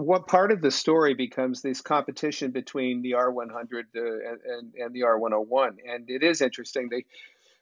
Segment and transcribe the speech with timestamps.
[0.00, 5.00] What part of the story becomes this competition between the R100 uh, and, and the
[5.00, 5.76] R101?
[5.86, 6.88] And it is interesting.
[6.90, 7.04] They,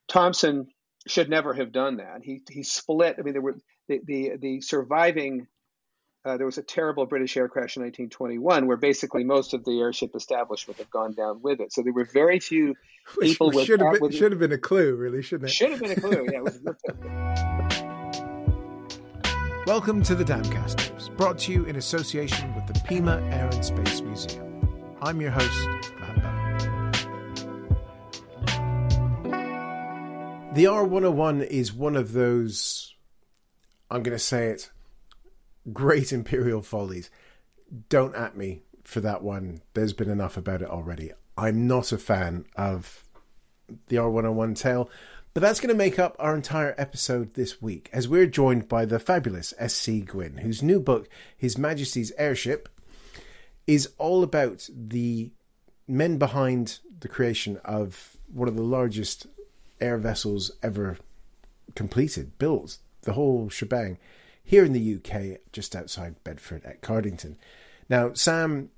[0.08, 0.68] Thomson
[1.06, 2.22] should never have done that.
[2.22, 3.16] He, he split.
[3.18, 3.56] I mean, there were
[3.88, 5.46] the, the, the surviving
[6.24, 9.80] uh, there was a terrible British air crash in 1921 where basically most of the
[9.80, 11.72] airship establishment had gone down with it.
[11.72, 12.74] So there were very few
[13.20, 15.54] people Which with should have been, with, should have been a clue, really, shouldn't it?
[15.54, 16.28] Should have been a clue.
[16.30, 17.64] Yeah.
[19.68, 24.00] Welcome to the Damcasters, brought to you in association with the Pima Air and Space
[24.00, 24.66] Museum.
[25.02, 25.68] I'm your host,
[26.00, 26.92] Matt Bowden.
[30.54, 32.94] The R101 is one of those,
[33.90, 34.70] I'm going to say it,
[35.70, 37.10] great Imperial follies.
[37.90, 39.60] Don't at me for that one.
[39.74, 41.12] There's been enough about it already.
[41.36, 43.04] I'm not a fan of
[43.88, 44.88] the R101 tale.
[45.38, 48.84] But that's going to make up our entire episode this week, as we're joined by
[48.84, 50.00] the fabulous S.C.
[50.00, 52.68] Gwynne, whose new book, His Majesty's Airship,
[53.64, 55.30] is all about the
[55.86, 59.28] men behind the creation of one of the largest
[59.80, 60.98] air vessels ever
[61.76, 63.96] completed, built, the whole shebang,
[64.42, 67.36] here in the UK, just outside Bedford at Cardington.
[67.88, 68.70] Now, Sam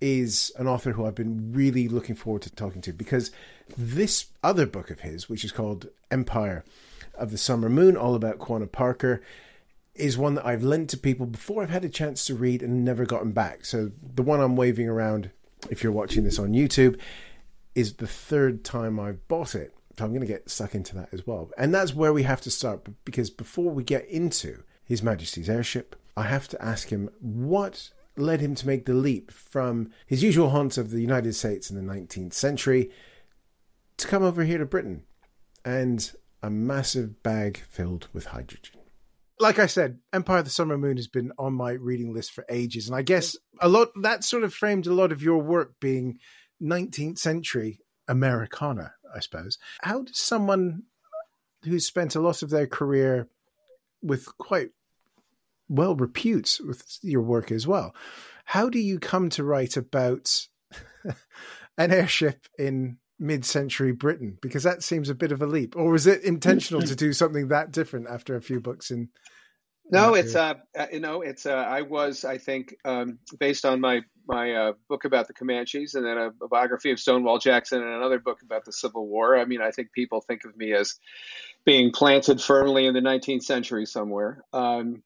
[0.00, 3.30] is an author who I've been really looking forward to talking to because
[3.76, 6.64] this other book of his, which is called Empire
[7.14, 9.22] of the Summer Moon, all about Quanah Parker,
[9.94, 12.84] is one that I've lent to people before I've had a chance to read and
[12.84, 13.64] never gotten back.
[13.64, 15.30] So the one I'm waving around,
[15.70, 16.98] if you're watching this on YouTube,
[17.74, 19.74] is the third time I've bought it.
[19.98, 21.50] So I'm going to get stuck into that as well.
[21.58, 25.96] And that's where we have to start because before we get into His Majesty's Airship,
[26.16, 30.50] I have to ask him what led him to make the leap from his usual
[30.50, 32.90] haunts of the United States in the 19th century
[33.98, 35.04] to come over here to Britain
[35.64, 38.80] and a massive bag filled with hydrogen.
[39.40, 42.44] Like I said, Empire of the Summer Moon has been on my reading list for
[42.48, 45.74] ages, and I guess a lot that sort of framed a lot of your work
[45.80, 46.18] being
[46.60, 49.58] 19th century Americana, I suppose.
[49.82, 50.84] How does someone
[51.64, 53.28] who's spent a lot of their career
[54.02, 54.70] with quite
[55.68, 57.94] well repute with your work as well.
[58.44, 60.46] How do you come to write about
[61.78, 64.38] an airship in mid-century Britain?
[64.40, 65.76] Because that seems a bit of a leap.
[65.76, 69.08] Or was it intentional to do something that different after a few books in?
[69.90, 70.54] No, it's uh,
[70.92, 75.06] you know, it's uh, I was I think um, based on my my uh, book
[75.06, 78.66] about the Comanches and then a, a, biography of Stonewall Jackson and another book about
[78.66, 79.38] the Civil War.
[79.38, 80.96] I mean, I think people think of me as
[81.64, 84.44] being planted firmly in the 19th century somewhere.
[84.52, 85.02] Um,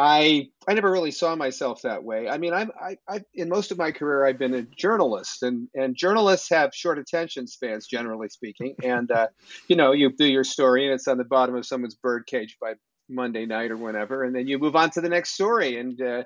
[0.00, 2.26] I I never really saw myself that way.
[2.26, 5.68] I mean, I'm I, I in most of my career I've been a journalist, and
[5.74, 8.76] and journalists have short attention spans, generally speaking.
[8.82, 9.28] And uh,
[9.68, 12.74] you know, you do your story, and it's on the bottom of someone's birdcage by
[13.10, 15.78] Monday night or whenever, and then you move on to the next story.
[15.78, 16.22] And uh,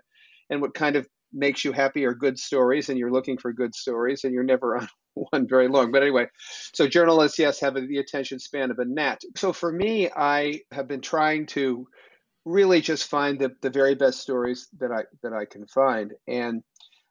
[0.50, 3.74] and what kind of makes you happy are good stories, and you're looking for good
[3.74, 5.90] stories, and you're never on one very long.
[5.90, 6.28] But anyway,
[6.72, 9.22] so journalists, yes, have the attention span of a gnat.
[9.36, 11.88] So for me, I have been trying to
[12.44, 16.12] really just find the, the very best stories that I that I can find.
[16.26, 16.62] And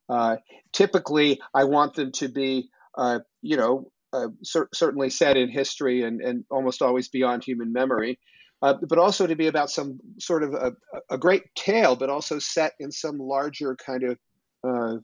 [0.10, 0.38] uh,
[0.72, 6.04] typically, I want them to be, uh, you know, uh, cer- certainly set in history
[6.04, 8.20] and, and almost always beyond human memory.
[8.62, 10.72] uh, but also to be about some sort of a,
[11.10, 14.18] a, great tale, but also set in some larger kind of
[14.64, 14.96] uh,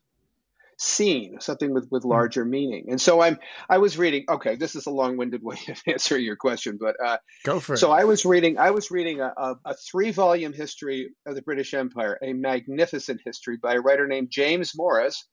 [0.80, 2.10] scene, something with, with hmm.
[2.10, 2.86] larger meaning.
[2.90, 3.38] And so I'm
[3.70, 4.26] I was reading.
[4.30, 7.78] Okay, this is a long-winded way of answering your question, but uh, go for it.
[7.78, 11.74] So I was reading I was reading a, a, a three-volume history of the British
[11.74, 15.28] Empire, a magnificent history by a writer named James Morris,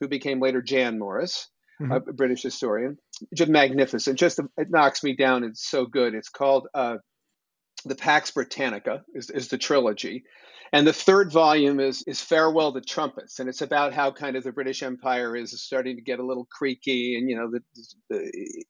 [0.00, 1.48] who became later Jan Morris.
[1.80, 1.92] Mm-hmm.
[1.92, 2.98] A British historian,
[3.34, 4.18] just magnificent.
[4.18, 5.44] Just it knocks me down.
[5.44, 6.14] It's so good.
[6.14, 6.98] It's called uh,
[7.84, 10.24] the Pax Britannica is, is the trilogy.
[10.72, 13.40] And the third volume is, is Farewell to Trumpets.
[13.40, 16.46] And it's about how kind of the British Empire is starting to get a little
[16.50, 17.62] creaky and, you know, the,
[18.08, 18.64] the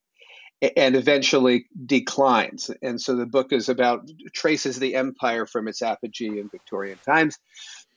[0.77, 2.71] and eventually declines.
[2.83, 7.39] And so the book is about traces the empire from its apogee in Victorian times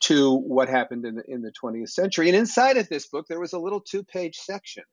[0.01, 2.29] to what happened in the, in the 20th century.
[2.29, 4.83] And inside of this book, there was a little two page section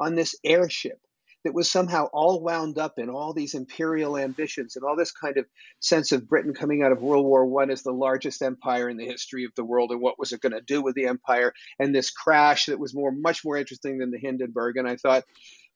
[0.00, 0.98] on this airship
[1.44, 5.36] that was somehow all wound up in all these imperial ambitions and all this kind
[5.36, 5.46] of
[5.80, 9.06] sense of Britain coming out of World War One as the largest empire in the
[9.06, 11.94] history of the world, and what was it going to do with the empire, and
[11.94, 14.76] this crash that was more, much more interesting than the Hindenburg.
[14.76, 15.24] And I thought,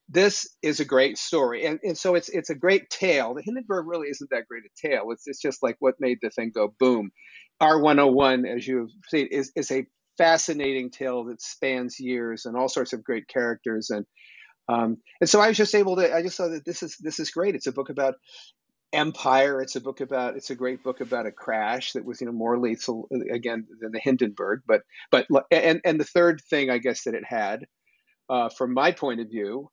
[0.08, 3.34] this is a great story, and, and so it's it's a great tale.
[3.34, 5.10] The Hindenburg really isn't that great a tale.
[5.10, 7.12] It's it's just like what made the thing go boom.
[7.62, 9.86] R101, as you have seen, is is a
[10.18, 14.04] fascinating tale that spans years and all sorts of great characters and
[14.72, 16.14] um, and so I was just able to.
[16.14, 17.54] I just thought that this is this is great.
[17.54, 18.14] It's a book about
[18.92, 19.60] empire.
[19.60, 20.36] It's a book about.
[20.36, 23.92] It's a great book about a crash that was you know more lethal again than
[23.92, 24.62] the Hindenburg.
[24.66, 27.66] But but and and the third thing I guess that it had,
[28.30, 29.70] uh, from my point of view,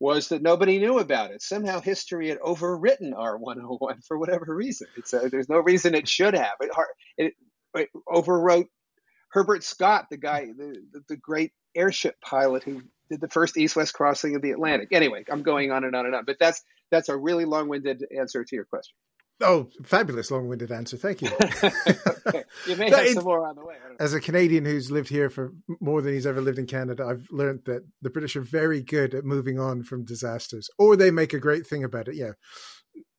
[0.00, 1.42] was that nobody knew about it.
[1.42, 4.88] Somehow history had overwritten R101 for whatever reason.
[4.96, 6.54] It's a, there's no reason it should have.
[6.60, 6.70] It,
[7.18, 7.34] it,
[7.74, 8.66] it overwrote
[9.30, 14.36] Herbert Scott, the guy, the, the great airship pilot who did the first east-west crossing
[14.36, 14.88] of the Atlantic.
[14.92, 18.44] Anyway, I'm going on and on and on, but that's that's a really long-winded answer
[18.44, 18.94] to your question.
[19.42, 20.96] Oh, fabulous long-winded answer.
[20.96, 21.30] Thank you.
[22.26, 22.44] okay.
[22.66, 23.76] You may have some more on the way.
[23.98, 27.26] As a Canadian who's lived here for more than he's ever lived in Canada, I've
[27.30, 31.32] learned that the British are very good at moving on from disasters, or they make
[31.32, 32.16] a great thing about it.
[32.16, 32.32] Yeah.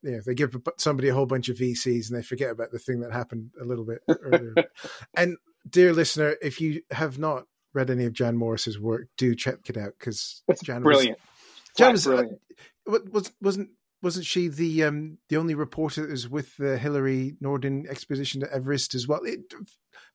[0.03, 3.01] Yeah, they give somebody a whole bunch of VCs and they forget about the thing
[3.01, 4.55] that happened a little bit earlier.
[5.15, 5.37] and
[5.69, 9.77] dear listener, if you have not read any of Jan Morris's work, do check it
[9.77, 11.17] out because Jan brilliant.
[11.17, 12.41] Was, Jan was brilliant.
[12.89, 13.69] Uh, was wasn't
[14.01, 18.51] wasn't she the um the only reporter that was with the Hillary Norgay expedition to
[18.51, 19.21] Everest as well?
[19.23, 19.53] It,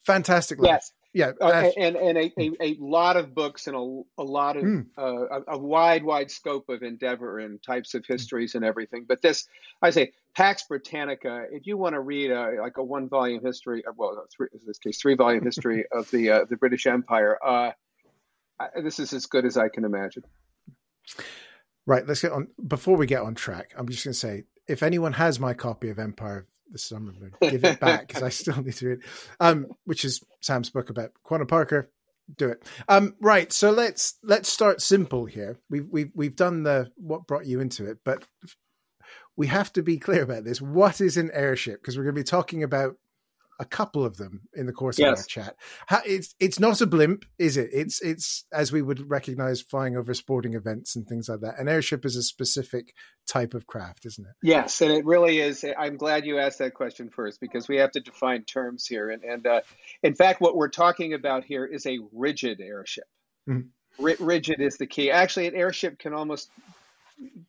[0.04, 0.58] fantastic.
[0.62, 4.58] Yes, yeah, uh, and and a, a, a, lot of books and a, a lot
[4.58, 4.86] of mm.
[4.98, 9.06] uh, a, a, wide wide scope of endeavor and types of histories and everything.
[9.08, 9.48] But this,
[9.80, 11.46] I say, Pax Britannica.
[11.50, 14.60] If you want to read a, like a one volume history, uh, well, three, in
[14.66, 17.70] this case, three volume history of the uh, the British Empire, uh,
[18.82, 20.24] this is as good as I can imagine.
[21.86, 22.06] Right.
[22.06, 22.48] Let's get on.
[22.66, 25.88] Before we get on track, I'm just going to say, if anyone has my copy
[25.88, 27.32] of Empire the summer moon.
[27.40, 28.98] Give it back because I still need to read.
[29.40, 31.90] Um, which is Sam's book about Quanah Parker.
[32.36, 32.64] Do it.
[32.88, 33.52] Um, right.
[33.52, 35.58] So let's let's start simple here.
[35.70, 38.24] We've we've we've done the what brought you into it, but
[39.36, 40.60] we have to be clear about this.
[40.60, 41.80] What is an airship?
[41.80, 42.96] Because we're going to be talking about
[43.58, 45.18] a couple of them in the course yes.
[45.18, 45.56] of our chat.
[45.86, 47.70] How, it's it's not a blimp, is it?
[47.72, 51.58] It's it's as we would recognize flying over sporting events and things like that.
[51.58, 52.92] An airship is a specific
[53.26, 54.32] type of craft, isn't it?
[54.42, 55.64] Yes, and it really is.
[55.78, 59.10] I'm glad you asked that question first because we have to define terms here.
[59.10, 59.60] And and uh,
[60.02, 63.04] in fact, what we're talking about here is a rigid airship.
[63.48, 64.04] Mm-hmm.
[64.04, 65.10] R- rigid is the key.
[65.10, 66.50] Actually, an airship can almost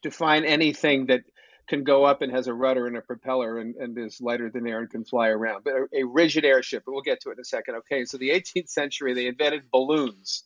[0.02, 1.24] define anything that
[1.68, 4.68] can go up and has a rudder and a propeller and, and is lighter than
[4.68, 5.64] air and can fly around.
[5.64, 7.76] But a, a rigid airship, but we'll get to it in a second.
[7.76, 10.44] Okay, so the 18th century, they invented balloons.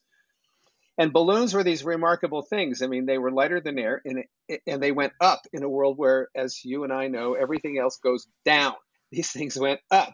[0.98, 2.82] And balloons were these remarkable things.
[2.82, 4.24] I mean, they were lighter than air, and,
[4.68, 7.98] and they went up in a world where, as you and I know, everything else
[7.98, 8.76] goes down.
[9.12, 10.14] These things went up.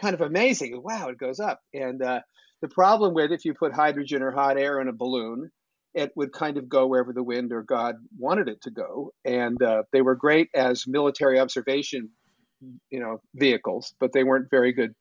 [0.00, 0.80] Kind of amazing.
[0.82, 1.60] Wow, it goes up.
[1.72, 2.20] And uh,
[2.60, 5.50] the problem with if you put hydrogen or hot air in a balloon,
[5.96, 9.12] it would kind of go wherever the wind or God wanted it to go.
[9.24, 12.10] And uh, they were great as military observation,
[12.90, 14.94] you know, vehicles, but they weren't very good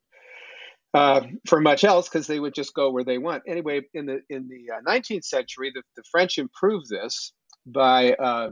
[0.93, 3.43] uh, for much else because they would just go where they went.
[3.45, 7.33] Anyway, in the in the uh, 19th century, the, the, French improved this
[7.65, 8.51] by uh,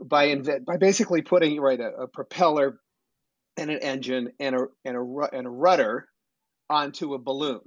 [0.00, 2.78] by by basically putting right a, a, propeller
[3.56, 6.06] and an engine and a and a and a rudder
[6.68, 7.62] onto a balloon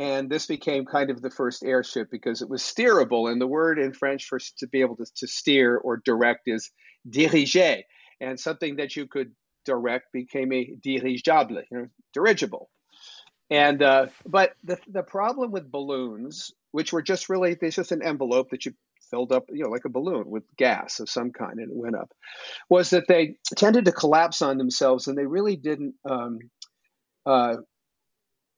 [0.00, 3.30] and this became kind of the first airship because it was steerable.
[3.30, 6.70] And the word in French for to be able to, to steer or direct is
[7.06, 7.82] diriger.
[8.18, 9.32] And something that you could
[9.66, 12.70] direct became a dirigeable, you know, dirigible.
[13.50, 18.02] And uh, but the the problem with balloons, which were just really there's just an
[18.02, 18.72] envelope that you
[19.10, 21.96] filled up, you know, like a balloon with gas of some kind, and it went
[21.96, 22.10] up,
[22.70, 25.94] was that they tended to collapse on themselves, and they really didn't.
[26.08, 26.38] Um,
[27.26, 27.56] uh,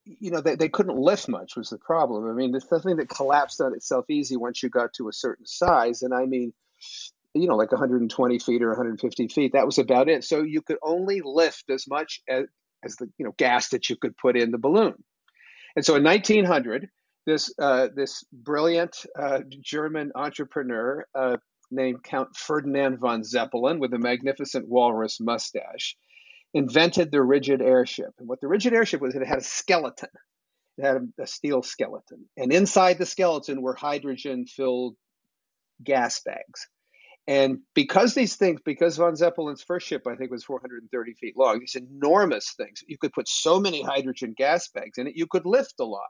[0.05, 2.29] you know, they, they couldn't lift much was the problem.
[2.29, 5.13] I mean, the, the thing that collapsed on itself easy once you got to a
[5.13, 6.53] certain size, and I mean,
[7.35, 10.25] you know, like 120 feet or 150 feet, that was about it.
[10.25, 12.45] So you could only lift as much as,
[12.85, 14.95] as the you know gas that you could put in the balloon.
[15.77, 16.89] And so in 1900,
[17.25, 21.37] this uh, this brilliant uh, German entrepreneur uh,
[21.71, 25.97] named Count Ferdinand von Zeppelin, with a magnificent walrus mustache,
[26.55, 28.11] invented the rigid airship.
[28.19, 30.11] And what the rigid airship was, it had a skeleton.
[30.79, 34.97] It had a, a steel skeleton, and inside the skeleton were hydrogen-filled
[35.85, 36.67] gas bags.
[37.27, 41.61] And because these things, because von Zeppelin's first ship, I think, was 430 feet long,
[41.61, 45.47] these enormous things, you could put so many hydrogen gas bags in it, you could
[45.47, 46.09] lift a lot.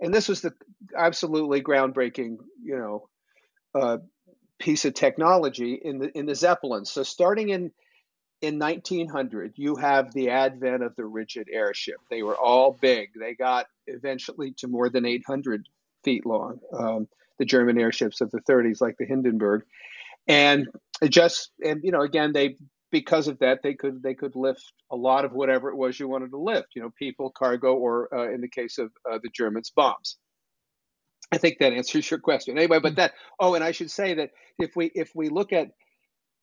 [0.00, 0.52] And this was the
[0.96, 3.08] absolutely groundbreaking, you know,
[3.74, 3.98] uh,
[4.58, 6.90] piece of technology in the in the Zeppelins.
[6.90, 7.72] So starting in
[8.46, 11.96] in 1900, you have the advent of the rigid airship.
[12.10, 13.10] They were all big.
[13.18, 15.68] They got eventually to more than 800
[16.04, 16.60] feet long.
[16.72, 19.64] Um, the German airships of the 30s, like the Hindenburg,
[20.28, 20.68] and
[21.08, 22.56] just and you know again they
[22.90, 26.08] because of that they could they could lift a lot of whatever it was you
[26.08, 29.28] wanted to lift you know people cargo or uh, in the case of uh, the
[29.28, 30.16] germans bombs
[31.30, 34.30] i think that answers your question anyway but that oh and i should say that
[34.58, 35.68] if we if we look at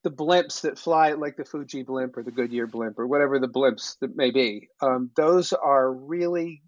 [0.04, 3.48] the blimps that fly like the fuji blimp or the goodyear blimp or whatever the
[3.48, 6.62] blimps that may be um, those are really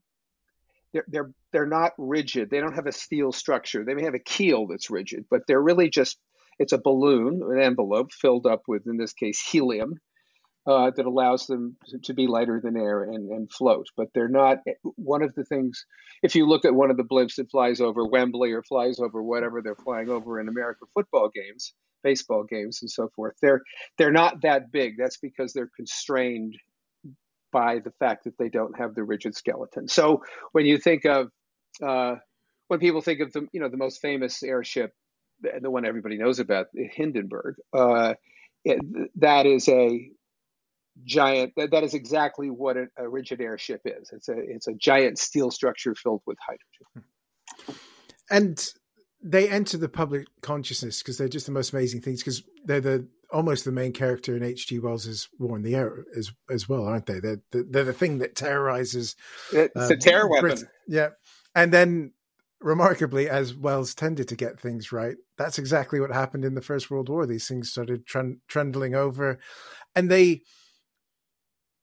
[0.94, 4.20] they're, they're they're not rigid they don't have a steel structure they may have a
[4.20, 6.18] keel that's rigid but they're really just
[6.60, 10.00] it's a balloon, an envelope filled up with, in this case, helium.
[10.68, 13.86] Uh, that allows them to be lighter than air and, and float.
[13.96, 14.58] But they're not
[14.96, 15.86] one of the things.
[16.24, 19.22] If you look at one of the blimps that flies over Wembley or flies over
[19.22, 23.62] whatever they're flying over in American football games, baseball games, and so forth, they're
[24.00, 24.96] they're not that big.
[24.98, 26.56] That's because they're constrained
[27.52, 29.88] by the fact that they don't have the rigid skeleton.
[29.88, 31.28] So when you think of
[31.86, 32.16] uh,
[32.70, 34.94] when people think of the you know the most famous airship
[35.62, 37.56] the one everybody knows about, Hindenburg.
[37.74, 38.14] Uh,
[38.64, 38.80] it,
[39.16, 40.10] that is a
[41.04, 41.54] giant.
[41.58, 44.10] That, that is exactly what a, a, rigid airship is.
[44.12, 47.10] It's a it's a giant steel structure filled with hydrogen.
[48.30, 48.68] And
[49.22, 52.22] they enter the public consciousness because they're just the most amazing things.
[52.22, 54.80] Because they're the almost the main character in H.G.
[54.80, 57.20] Wells's War in the Air as as well, aren't they?
[57.20, 59.16] They're the, they're the thing that terrorizes.
[59.52, 60.50] It's um, a terror weapon.
[60.50, 60.68] Britain.
[60.88, 61.10] Yeah,
[61.54, 62.14] and then
[62.62, 66.90] remarkably, as Wells tended to get things right, that's exactly what happened in the First
[66.90, 67.26] World War.
[67.26, 69.40] These things started trend, trundling over,
[69.96, 70.42] and they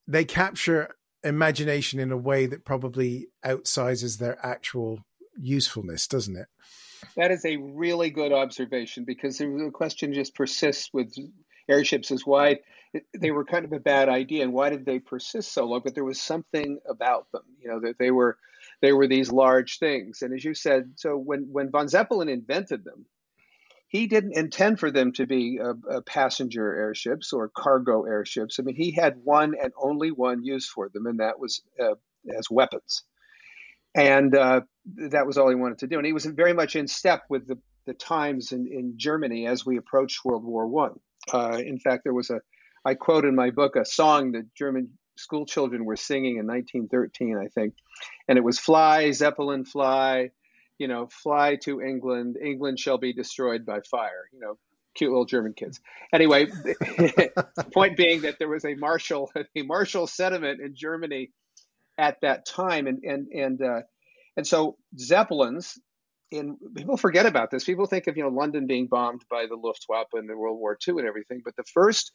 [0.07, 5.01] they capture imagination in a way that probably outsizes their actual
[5.39, 6.49] usefulness, doesn't it?
[7.17, 11.15] That is a really good observation because the question just persists with
[11.69, 12.61] airships is why
[13.19, 15.81] they were kind of a bad idea and why did they persist so long?
[15.83, 18.39] But there was something about them, you know, that they were
[18.81, 20.23] they were these large things.
[20.23, 23.07] And as you said, so when, when von Zeppelin invented them,
[23.93, 28.59] he didn't intend for them to be uh, uh, passenger airships or cargo airships.
[28.59, 31.95] I mean, he had one and only one use for them, and that was uh,
[32.35, 33.03] as weapons.
[33.95, 34.63] And uh,
[35.11, 35.99] that was all he wanted to do.
[35.99, 39.67] And he was very much in step with the, the times in, in Germany as
[39.67, 40.99] we approached World War One.
[41.31, 42.41] Uh, in fact, there was a,
[42.87, 47.37] I quote in my book, a song that German school children were singing in 1913,
[47.37, 47.75] I think,
[48.27, 50.31] and it was "Fly, Zeppelin, fly."
[50.83, 52.37] You know, fly to England.
[52.45, 54.29] England shall be destroyed by fire.
[54.33, 54.55] You know,
[54.97, 55.81] cute little German kids.
[56.13, 56.47] Anyway,
[57.73, 61.31] point being that there was a martial a martial sentiment in Germany
[61.97, 63.83] at that time, and and and uh,
[64.37, 65.79] and so Zeppelins.
[66.33, 67.63] And people forget about this.
[67.63, 70.95] People think of you know London being bombed by the Luftwaffe in World War II
[70.99, 72.11] and everything, but the first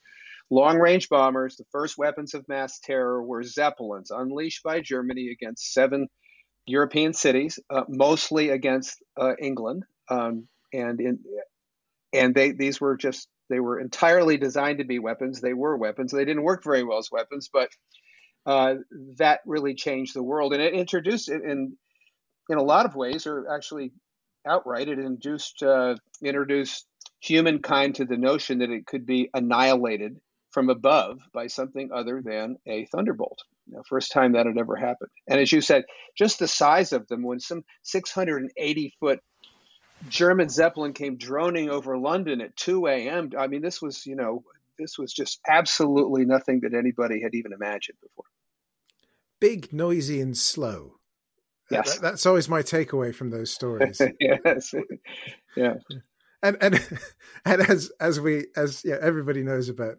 [0.50, 5.74] Long range bombers, the first weapons of mass terror, were Zeppelins unleashed by Germany against
[5.74, 6.08] seven
[6.68, 9.84] European cities, uh, mostly against uh, England.
[10.10, 11.20] Um, and in,
[12.14, 15.42] and they these were just they were entirely designed to be weapons.
[15.42, 16.12] They were weapons.
[16.12, 17.70] They didn't work very well as weapons, but
[18.46, 18.76] uh,
[19.18, 20.54] that really changed the world.
[20.54, 21.78] And it introduced it in
[22.50, 23.92] in a lot of ways, or actually
[24.48, 26.86] outright, it induced uh, introduced
[27.20, 30.18] humankind to the notion that it could be annihilated
[30.52, 33.40] from above by something other than a thunderbolt.
[33.68, 35.10] You know, first time that had ever happened.
[35.28, 35.84] And as you said,
[36.18, 39.20] just the size of them, when some 680 foot
[40.10, 44.44] German Zeppelin came droning over London at 2 a.m., I mean, this was, you know,
[44.78, 48.26] this was just absolutely nothing that anybody had even imagined before.
[49.40, 50.98] Big, noisy, and slow.
[51.70, 51.96] Yes.
[51.96, 54.02] That, that's always my takeaway from those stories.
[54.20, 54.74] yes.
[55.56, 55.76] Yeah.
[56.42, 57.00] and and
[57.46, 59.98] and as as we as yeah everybody knows about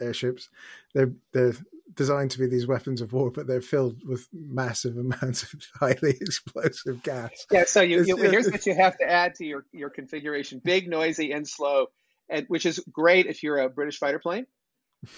[0.00, 0.48] airships,
[0.94, 1.54] they're they're
[1.94, 6.16] designed to be these weapons of war, but they're filled with massive amounts of highly
[6.20, 7.46] explosive gas.
[7.50, 7.64] Yeah.
[7.64, 11.32] So you, you here's what you have to add to your your configuration: big, noisy,
[11.32, 11.86] and slow,
[12.28, 14.46] and which is great if you're a British fighter plane.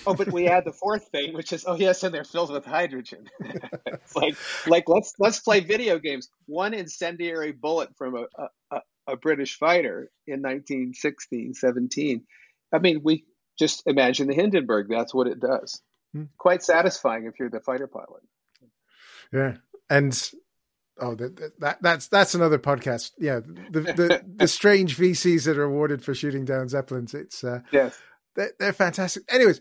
[0.07, 2.65] Oh, but we add the fourth thing, which is oh yes, and they're filled with
[2.65, 3.29] hydrogen.
[3.41, 4.37] it's like
[4.67, 6.29] like let's let's play video games.
[6.47, 8.27] One incendiary bullet from a,
[8.71, 12.25] a, a British fighter in 1916, 17.
[12.73, 13.25] I mean, we
[13.59, 14.87] just imagine the Hindenburg.
[14.89, 15.81] That's what it does.
[16.13, 16.25] Hmm.
[16.39, 18.23] Quite satisfying if you're the fighter pilot.
[19.33, 19.57] Yeah,
[19.89, 20.31] and
[21.01, 23.13] oh, that, that that's that's another podcast.
[23.19, 23.41] Yeah,
[23.71, 27.15] the the, the strange VCs that are awarded for shooting down zeppelins.
[27.15, 27.99] It's uh, yes
[28.35, 29.25] they're, they're fantastic.
[29.29, 29.61] Anyways,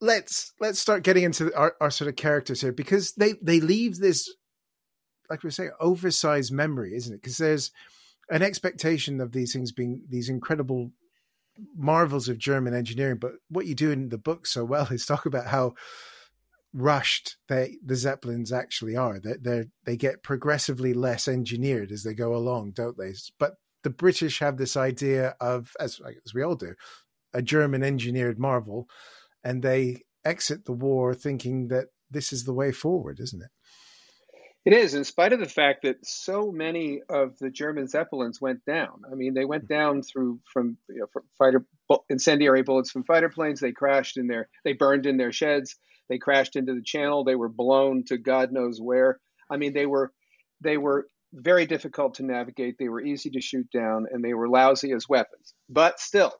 [0.00, 3.98] let's let's start getting into our, our sort of characters here because they they leave
[3.98, 4.32] this
[5.30, 7.22] like we say oversized memory, isn't it?
[7.22, 7.70] Because there's
[8.30, 10.90] an expectation of these things being these incredible
[11.76, 13.18] marvels of German engineering.
[13.20, 15.74] But what you do in the book so well is talk about how
[16.72, 19.20] rushed they the zeppelins actually are.
[19.20, 23.14] That they they get progressively less engineered as they go along, don't they?
[23.38, 26.74] But the British have this idea of, as as we all do,
[27.32, 28.88] a German engineered marvel,
[29.44, 33.50] and they exit the war thinking that this is the way forward, isn't it?
[34.64, 38.64] It is, in spite of the fact that so many of the German Zeppelins went
[38.64, 39.02] down.
[39.10, 41.66] I mean, they went down through from you know, fighter
[42.08, 43.60] incendiary bullets from fighter planes.
[43.60, 45.76] They crashed in their, they burned in their sheds.
[46.08, 47.24] They crashed into the channel.
[47.24, 49.20] They were blown to God knows where.
[49.50, 50.12] I mean, they were,
[50.62, 52.76] they were very difficult to navigate.
[52.78, 55.52] They were easy to shoot down, and they were lousy as weapons.
[55.68, 56.32] But still,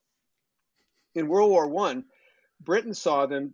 [1.14, 2.04] in World War One,
[2.60, 3.52] Britain saw them.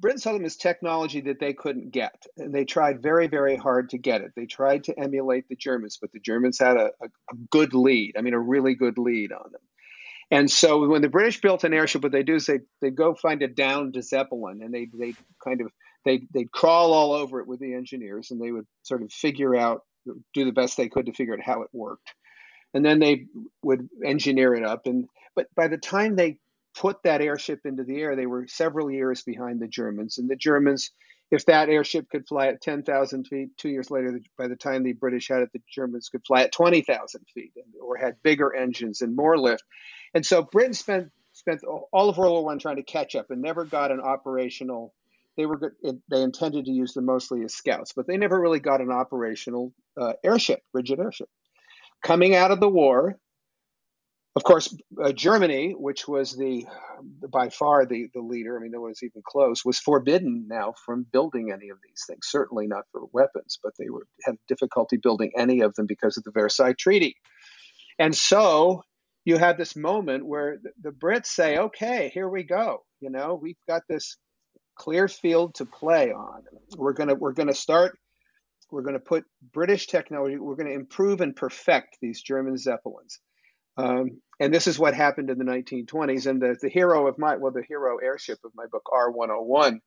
[0.00, 3.90] Britain saw them as technology that they couldn't get, and they tried very, very hard
[3.90, 4.32] to get it.
[4.34, 8.14] They tried to emulate the Germans, but the Germans had a, a, a good lead.
[8.18, 9.60] I mean, a really good lead on them.
[10.30, 13.14] And so when the British built an airship, what they do is they they go
[13.14, 15.70] find a downed Zeppelin, and they they kind of
[16.04, 19.54] they they'd crawl all over it with the engineers, and they would sort of figure
[19.54, 19.82] out
[20.32, 22.14] do the best they could to figure out how it worked,
[22.72, 23.26] and then they
[23.62, 24.86] would engineer it up.
[24.86, 26.38] And but by the time they
[26.74, 30.18] put that airship into the air, they were several years behind the Germans.
[30.18, 30.90] And the Germans,
[31.30, 34.92] if that airship could fly at 10,000 feet, two years later, by the time the
[34.92, 39.16] British had it, the Germans could fly at 20,000 feet or had bigger engines and
[39.16, 39.64] more lift.
[40.14, 43.42] And so Britain spent spent all of World War One trying to catch up and
[43.42, 44.94] never got an operational.
[45.36, 48.80] They were they intended to use them mostly as scouts, but they never really got
[48.80, 51.28] an operational uh, airship, rigid airship.
[52.02, 53.18] Coming out of the war,
[54.36, 56.66] of course, uh, Germany, which was the
[57.30, 61.06] by far the, the leader, I mean, no one's even close, was forbidden now from
[61.12, 62.26] building any of these things.
[62.26, 66.24] Certainly not for weapons, but they were had difficulty building any of them because of
[66.24, 67.16] the Versailles Treaty.
[67.98, 68.82] And so
[69.24, 72.84] you had this moment where the, the Brits say, "Okay, here we go.
[73.00, 74.16] You know, we've got this
[74.76, 76.42] clear field to play on.
[76.76, 77.98] We're gonna we're gonna start."
[78.70, 83.20] We're going to put British technology, we're going to improve and perfect these German Zeppelins.
[83.76, 86.26] Um, and this is what happened in the 1920s.
[86.26, 89.78] And the, the hero of my, well, the hero airship of my book, R101,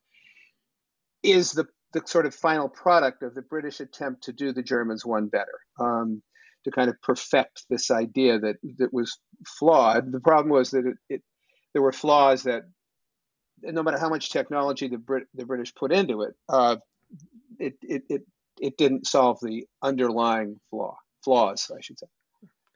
[1.22, 5.04] is the, the sort of final product of the British attempt to do the Germans
[5.04, 6.22] one better, um,
[6.64, 10.12] to kind of perfect this idea that, that was flawed.
[10.12, 11.22] The problem was that it, it
[11.74, 12.62] there were flaws that,
[13.62, 16.76] no matter how much technology the, Brit, the British put into it, uh,
[17.58, 18.22] it, it, it,
[18.60, 22.06] it didn't solve the underlying flaw, flaws, I should say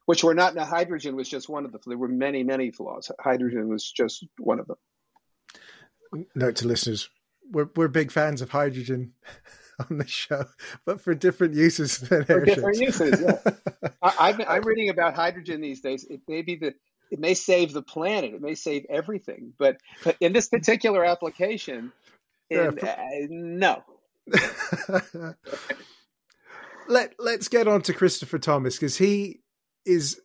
[0.07, 0.55] which were not.
[0.55, 1.81] Now, hydrogen was just one of them.
[1.87, 3.11] There were many, many flaws.
[3.21, 6.27] Hydrogen was just one of them.
[6.35, 7.09] Note to listeners:
[7.51, 9.12] we're we're big fans of hydrogen
[9.91, 10.45] on the show,
[10.85, 13.21] but for different uses than for different uses.
[13.21, 13.91] Yeah.
[14.03, 16.05] I, am reading about hydrogen these days.
[16.05, 16.75] It may be the
[17.12, 18.33] it may save the planet.
[18.33, 21.93] It may save everything, but, but in this particular application,
[22.49, 23.85] in, yeah, uh, no.
[26.88, 29.41] Let Let's get on to Christopher Thomas because he
[29.85, 30.21] is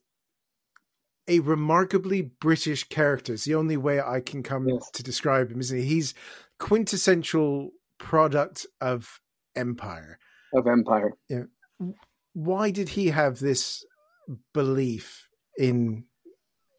[1.28, 3.34] a remarkably British character.
[3.34, 4.90] It's the only way I can come yes.
[4.92, 5.84] to describe him, isn't he?
[5.84, 6.14] He's
[6.60, 9.20] quintessential product of
[9.56, 10.20] empire.
[10.54, 11.12] Of empire.
[11.30, 11.44] Yeah.
[12.34, 13.84] Why did he have this
[14.54, 16.06] belief in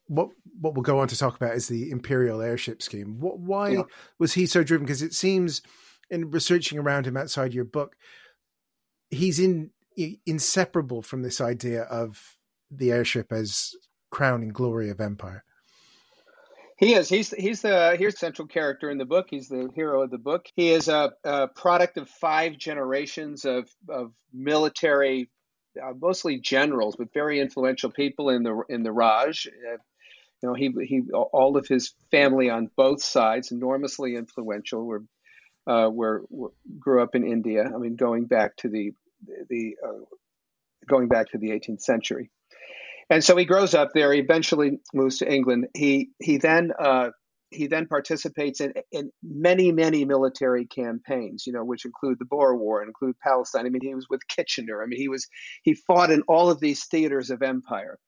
[0.06, 0.28] what
[0.60, 3.20] what we'll go on to talk about is the imperial airship scheme?
[3.20, 3.82] What why yeah.
[4.18, 4.86] was he so driven?
[4.86, 5.62] Because it seems
[6.10, 7.96] in researching around him outside your book,
[9.10, 9.70] he's in
[10.24, 12.37] inseparable from this idea of
[12.70, 13.74] the airship as
[14.10, 15.44] crown and glory of empire.
[16.76, 17.08] He is.
[17.08, 19.26] He's he's the here's the central character in the book.
[19.30, 20.46] He's the hero of the book.
[20.54, 25.28] He is a, a product of five generations of of military
[25.82, 29.48] uh, mostly generals, but very influential people in the in the Raj.
[29.48, 29.78] Uh,
[30.42, 35.02] you know, he he all of his family on both sides, enormously influential, were
[35.66, 37.64] uh, were, were grew up in India.
[37.64, 38.92] I mean, going back to the
[39.48, 40.04] the uh,
[40.88, 42.30] going back to the 18th century.
[43.10, 44.12] And so he grows up there.
[44.12, 45.68] He eventually moves to England.
[45.74, 47.10] He he then uh,
[47.50, 51.46] he then participates in, in many many military campaigns.
[51.46, 53.66] You know, which include the Boer War, include Palestine.
[53.66, 54.82] I mean, he was with Kitchener.
[54.82, 55.26] I mean, he was
[55.62, 57.98] he fought in all of these theaters of empire.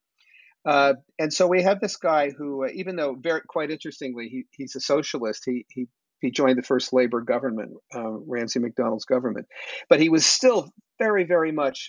[0.64, 4.44] Uh, and so we have this guy who, uh, even though very quite interestingly, he,
[4.52, 5.42] he's a socialist.
[5.46, 5.88] He he
[6.20, 9.46] he joined the first Labour government, uh, Ramsay MacDonald's government,
[9.88, 11.88] but he was still very very much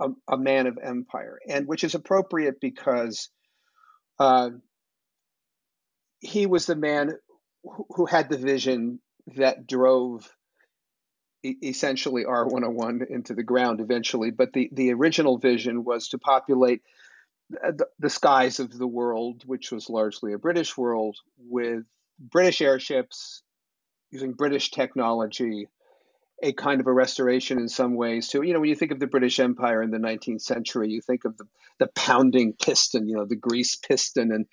[0.00, 3.28] a, a man of empire, and which is appropriate because
[4.18, 4.50] uh,
[6.20, 7.12] he was the man
[7.62, 9.00] who, who, had the vision
[9.36, 10.28] that drove
[11.42, 14.30] e- essentially R101 into the ground eventually.
[14.30, 16.82] But the, the original vision was to populate
[17.50, 21.84] the, the skies of the world, which was largely a British world, with
[22.18, 23.42] British airships
[24.10, 25.68] using British technology
[26.42, 28.42] a kind of a restoration in some ways too.
[28.42, 31.24] You know, when you think of the British Empire in the 19th century, you think
[31.24, 31.44] of the,
[31.78, 34.46] the pounding piston, you know, the grease piston, and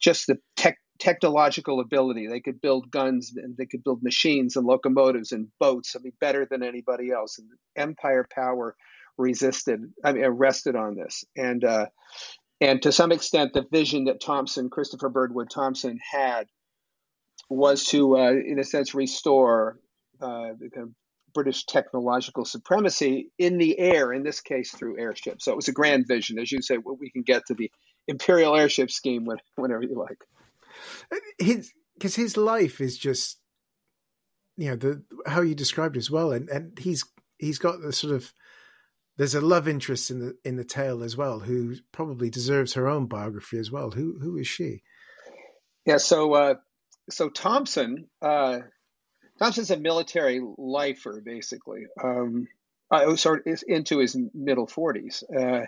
[0.00, 2.26] just the tech, technological ability.
[2.26, 5.96] They could build guns and they could build machines and locomotives and boats.
[5.96, 7.38] I mean, better than anybody else.
[7.38, 8.76] And empire power
[9.16, 11.24] resisted, I mean, rested on this.
[11.36, 11.86] And uh,
[12.60, 16.46] and to some extent, the vision that Thomson, Christopher Birdwood Thomson, had
[17.48, 19.78] was to, uh, in a sense, restore
[20.20, 20.94] uh, the kind of
[21.32, 25.44] British technological supremacy in the air, in this case through airships.
[25.44, 26.38] So it was a grand vision.
[26.38, 27.70] As you say, we can get to the
[28.08, 30.18] imperial airship scheme when, whenever you like.
[31.38, 33.38] His because his life is just
[34.56, 37.04] you know the how you described as well, and and he's
[37.38, 38.32] he's got the sort of
[39.16, 42.88] there's a love interest in the in the tale as well, who probably deserves her
[42.88, 43.90] own biography as well.
[43.90, 44.82] Who who is she?
[45.84, 46.54] Yeah, so uh,
[47.10, 48.08] so Thomson.
[48.22, 48.60] Uh,
[49.40, 51.86] Thomson's a military lifer, basically.
[52.02, 52.46] Um,
[52.90, 55.22] uh, sort of into his middle 40s.
[55.34, 55.66] Uh,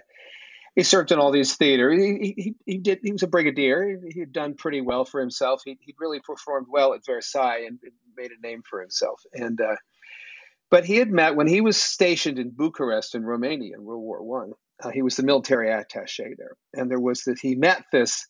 [0.75, 2.03] he served in all these theaters.
[2.03, 3.01] He, he, he, did.
[3.03, 4.01] He was a brigadier.
[4.11, 5.63] He had done pretty well for himself.
[5.65, 7.79] He he really performed well at Versailles and
[8.17, 9.21] made a name for himself.
[9.35, 9.77] And uh,
[10.71, 14.23] but he had met when he was stationed in Bucharest in Romania in World War
[14.23, 14.53] One.
[14.83, 18.27] Uh, he was the military attaché there, and there was that he met this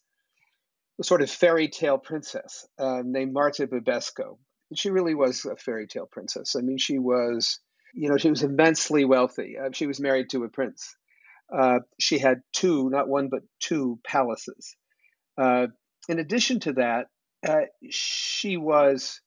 [1.01, 4.39] sort of fairy tale princess uh, named Marta Bibesco,
[4.75, 6.57] she really was a fairy tale princess.
[6.57, 7.59] I mean, she was,
[7.95, 9.57] you know, she was immensely wealthy.
[9.59, 10.97] Uh, she was married to a prince.
[11.55, 14.77] Uh, she had two, not one, but two palaces.
[15.37, 15.67] Uh,
[16.09, 17.07] in addition to that,
[17.47, 19.21] uh, she was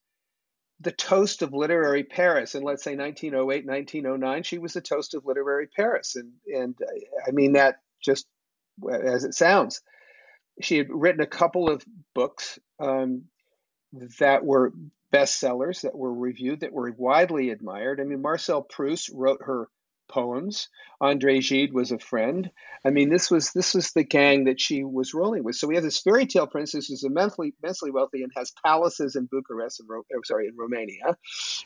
[0.79, 2.55] the toast of literary Paris.
[2.55, 6.15] In let's say 1908, 1909, she was the toast of literary Paris.
[6.15, 8.27] And, and uh, I mean that just
[8.91, 9.81] as it sounds.
[10.61, 13.25] She had written a couple of books um,
[14.19, 14.73] that were
[15.15, 17.99] bestsellers that were reviewed that were widely admired.
[17.99, 19.69] I mean, Marcel Proust wrote her
[20.07, 20.69] poems.
[21.01, 22.51] Andre Gide was a friend.
[22.85, 25.55] I mean, this was this was the gang that she was rolling with.
[25.55, 29.27] So we have this fairy tale princess who's immensely immensely wealthy and has palaces in
[29.31, 31.17] Bucharest and oh, sorry in Romania,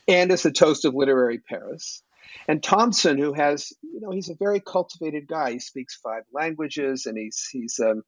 [0.07, 2.03] and is the toast of literary Paris.
[2.47, 5.53] And Thomson, who has you know he's a very cultivated guy.
[5.53, 8.03] He speaks five languages and he's he's um,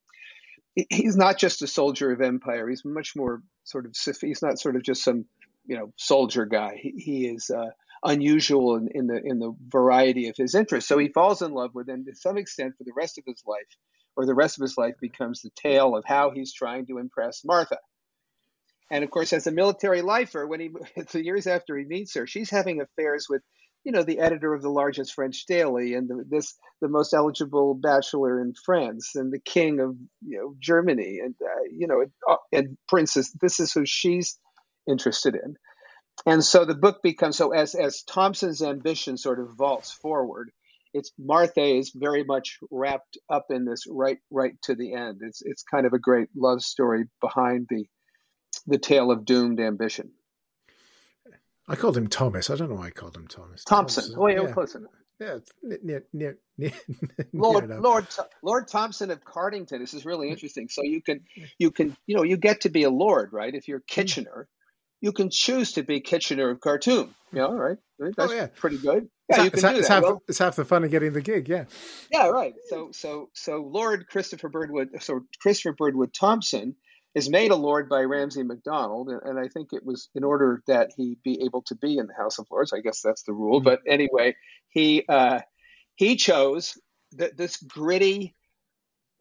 [0.89, 2.69] he's not just a soldier of empire.
[2.69, 5.25] He's much more sort of he's not sort of just some
[5.65, 6.79] you know soldier guy.
[6.81, 7.69] He, he is uh,
[8.03, 10.87] unusual in, in, the in the variety of his interests.
[10.87, 13.43] So he falls in love with, and to some extent, for the rest of his
[13.45, 13.67] life,
[14.15, 17.43] or the rest of his life, becomes the tale of how he's trying to impress
[17.45, 17.77] Martha.
[18.91, 20.69] And of course, as a military lifer, when he
[21.11, 23.41] the years after he meets her, she's having affairs with
[23.83, 27.73] you know, the editor of the largest French daily and the, this the most eligible
[27.73, 32.37] bachelor in France and the king of you know Germany and uh, you know uh,
[32.51, 33.31] and princess.
[33.41, 34.37] This is who she's
[34.87, 35.55] interested in,
[36.25, 40.51] and so the book becomes so as as Thomson's ambition sort of vaults forward.
[40.93, 45.21] It's Martha is very much wrapped up in this right right to the end.
[45.21, 47.85] It's it's kind of a great love story behind the
[48.67, 50.11] the tale of doomed ambition.
[51.71, 52.49] I called him Thomas.
[52.49, 53.63] I don't know why I called him Thomas.
[53.63, 54.03] Thomson.
[54.03, 54.19] Thomson.
[54.19, 54.51] Oh, yeah, yeah.
[54.51, 54.91] close enough.
[55.21, 56.71] Yeah, near, near, near,
[57.31, 58.07] Lord, Lord,
[58.43, 59.79] Lord Thomson of Cardington.
[59.79, 60.67] This is really interesting.
[60.67, 61.21] So you can,
[61.59, 63.53] you can, you know, you get to be a lord, right?
[63.53, 63.85] If you're hmm.
[63.87, 64.47] Kitchener,
[64.99, 67.13] you can choose to be Kitchener of Khartoum.
[67.31, 67.77] You know, right?
[67.99, 68.47] That's oh, yeah.
[68.55, 69.09] pretty good.
[69.29, 69.87] Yeah, you can do that.
[69.87, 71.47] Half, well, it's half the fun of getting the gig.
[71.47, 71.65] Yeah.
[72.11, 72.55] Yeah, right.
[72.67, 76.75] So, so, so Lord Christopher Birdwood, so Christopher Birdwood Thomson
[77.13, 80.91] is made a lord by Ramsay MacDonald, and, I think it was in order that
[80.95, 82.73] he be able to be in the House of Lords.
[82.73, 83.59] I guess that's the rule.
[83.59, 83.65] Mm-hmm.
[83.65, 84.35] But anyway,
[84.69, 85.39] he uh,
[85.95, 86.77] he chose
[87.17, 88.35] th- this gritty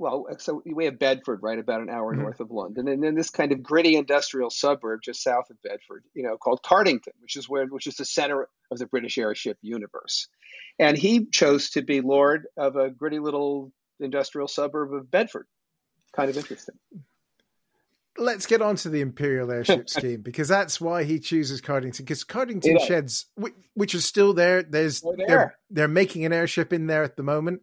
[0.01, 2.23] well, so we have Bedford, right, about an hour mm-hmm.
[2.23, 6.05] north of London, and then this kind of gritty industrial suburb just south of Bedford,
[6.15, 9.59] you know, called Cardington, which is where, which is the center of the British airship
[9.61, 10.29] universe.
[10.79, 15.47] And he chose to be lord of a gritty little industrial suburb of Bedford.
[16.17, 16.77] Kind of interesting.
[18.21, 21.99] Let's get on to the Imperial airship scheme because that's why he chooses Cardington.
[21.99, 22.87] Because Cardington yeah.
[22.87, 23.27] sheds,
[23.75, 27.23] which is still there, there's they're, they're, they're making an airship in there at the
[27.23, 27.63] moment.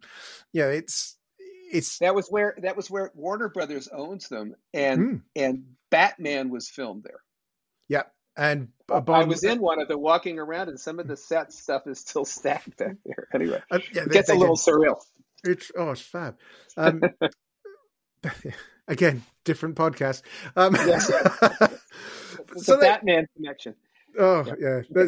[0.51, 1.17] Yeah, it's
[1.71, 5.21] it's that was where that was where Warner Brothers owns them, and mm.
[5.35, 7.21] and Batman was filmed there.
[7.87, 8.03] Yeah,
[8.35, 11.87] and I was in one of the walking around, and some of the set stuff
[11.87, 13.27] is still stacked back there.
[13.33, 14.95] Anyway, uh, yeah, it gets a little get, surreal.
[15.43, 16.37] It's oh, it's fab.
[16.75, 17.01] Um,
[18.87, 20.21] again, different podcast.
[20.55, 21.07] Um, yes,
[22.57, 23.75] so the Batman connection.
[24.17, 24.81] Oh yeah, yeah.
[24.95, 25.05] yeah.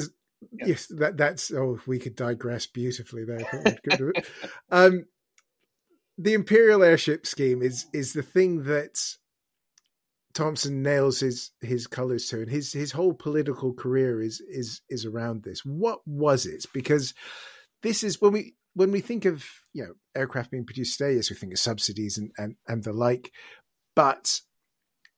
[0.66, 3.46] yes, that that's oh, we could digress beautifully there.
[4.72, 5.06] um,
[6.18, 9.00] the Imperial airship scheme is is the thing that
[10.34, 15.06] Thomson nails his his colors to, and his his whole political career is is is
[15.06, 15.66] around this.
[15.66, 16.66] What was it?
[16.74, 17.14] Because
[17.82, 21.30] this is when we when we think of you know aircraft being produced today, yes,
[21.30, 23.32] we think of subsidies and and, and the like,
[24.00, 24.40] but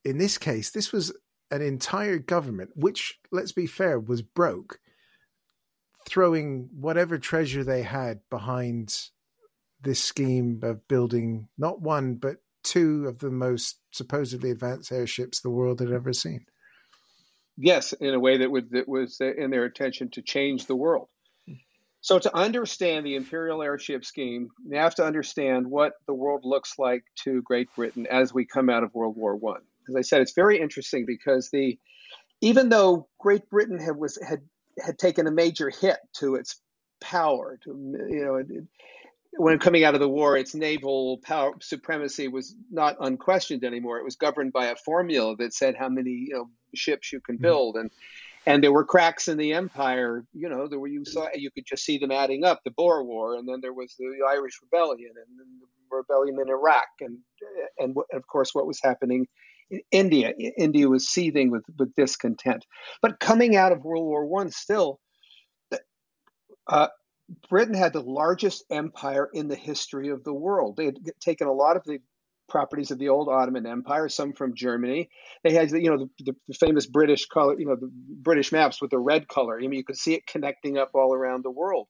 [0.03, 1.15] in this case, this was
[1.51, 4.79] an entire government, which let's be fair, was broke,
[6.09, 9.09] throwing whatever treasure they had behind
[9.83, 15.51] this scheme of building not one but two of the most supposedly advanced airships the
[15.51, 16.47] world had ever seen.
[17.57, 21.07] Yes, in a way that would that was in their intention to change the world.
[22.01, 26.79] So to understand the imperial airship scheme, you have to understand what the world looks
[26.79, 29.61] like to Great Britain as we come out of World War One.
[29.87, 31.77] As I said, it's very interesting because the
[32.41, 34.41] even though Great Britain had was had
[34.83, 36.59] had taken a major hit to its
[36.99, 37.69] power, to
[38.09, 38.47] you know, it,
[39.33, 43.99] when coming out of the war, its naval power supremacy was not unquestioned anymore.
[43.99, 47.35] It was governed by a formula that said how many you know ships you can
[47.35, 47.43] mm-hmm.
[47.43, 47.91] build, and
[48.45, 50.25] and there were cracks in the empire.
[50.33, 52.61] You know, there were you saw you could just see them adding up.
[52.63, 56.49] The Boer War, and then there was the Irish Rebellion, and then the rebellion in
[56.49, 57.17] Iraq, and
[57.77, 59.27] and of course what was happening
[59.69, 60.33] in India.
[60.57, 62.65] India was seething with with discontent.
[63.01, 64.99] But coming out of World War One, still.
[66.67, 66.87] Uh,
[67.49, 70.77] Britain had the largest empire in the history of the world.
[70.77, 71.99] They had taken a lot of the
[72.51, 75.09] properties of the old Ottoman Empire, some from Germany.
[75.43, 78.91] They had, you know, the, the, famous British color, you know, the British maps with
[78.91, 79.57] the red color.
[79.57, 81.87] I mean, you could see it connecting up all around the world.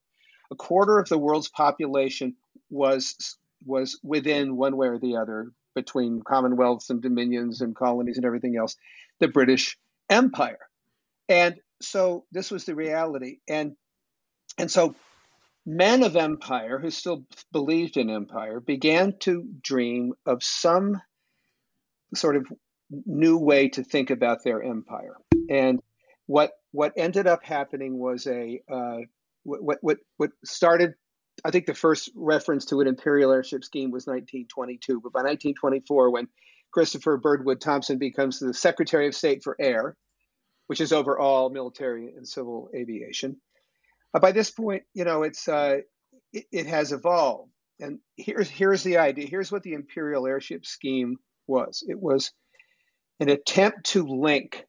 [0.52, 2.36] A quarter of the world's population
[2.70, 8.26] was was within one way or the other between commonwealths and dominions and colonies and
[8.26, 8.76] everything else,
[9.20, 9.78] the British
[10.10, 10.60] Empire.
[11.30, 13.38] And so this was the reality.
[13.48, 13.76] And
[14.58, 14.96] and so
[15.66, 21.02] men of empire who still believed in empire began to dream of some
[22.16, 22.52] sort of
[23.06, 25.16] new way to think about their empire.
[25.50, 25.80] And
[26.26, 28.98] what what ended up happening was a uh,
[29.44, 30.94] what what what started.
[31.46, 36.12] I think the first reference to an imperial airship scheme was 1922, but by 1924,
[36.12, 36.28] when
[36.72, 39.96] Christopher Birdwood Thomson becomes the Secretary of State for Air,
[40.68, 43.38] which is over all military and civil aviation,
[44.20, 45.78] by this point, you know, it's uh,
[46.34, 47.52] it, it, has evolved.
[47.80, 49.28] And here's here's the idea.
[49.28, 51.84] Here's what the Imperial Airship Scheme was.
[51.88, 52.32] It was
[53.20, 54.66] an attempt to link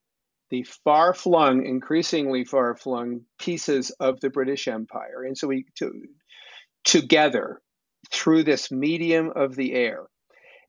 [0.50, 5.90] the far-flung, increasingly far-flung pieces of the British Empire, and so we to,
[6.84, 7.60] together
[8.10, 10.06] through this medium of the air.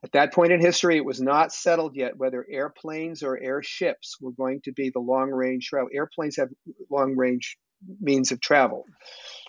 [0.04, 4.32] At that point in history, it was not settled yet whether airplanes or airships were
[4.32, 5.92] going to be the long range route.
[5.94, 6.50] Airplanes have
[6.90, 7.58] long range
[8.00, 8.86] means of travel.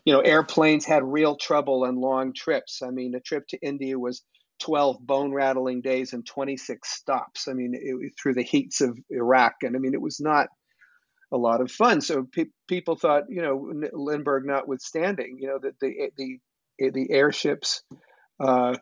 [0.04, 2.82] You know, airplanes had real trouble on long trips.
[2.82, 4.22] I mean, a trip to India was
[4.60, 7.48] 12 bone rattling days and 26 stops.
[7.48, 9.54] I mean, it, through the heats of Iraq.
[9.62, 10.48] And I mean, it was not
[11.32, 12.00] a lot of fun.
[12.00, 17.82] So pe- people thought, you know, Lindbergh notwithstanding, you know, that the, the, the airships
[18.40, 18.76] uh,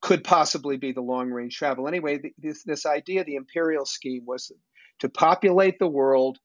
[0.00, 1.88] could possibly be the long range travel.
[1.88, 4.52] Anyway, the, this, this idea, the imperial scheme was
[5.00, 6.38] to populate the world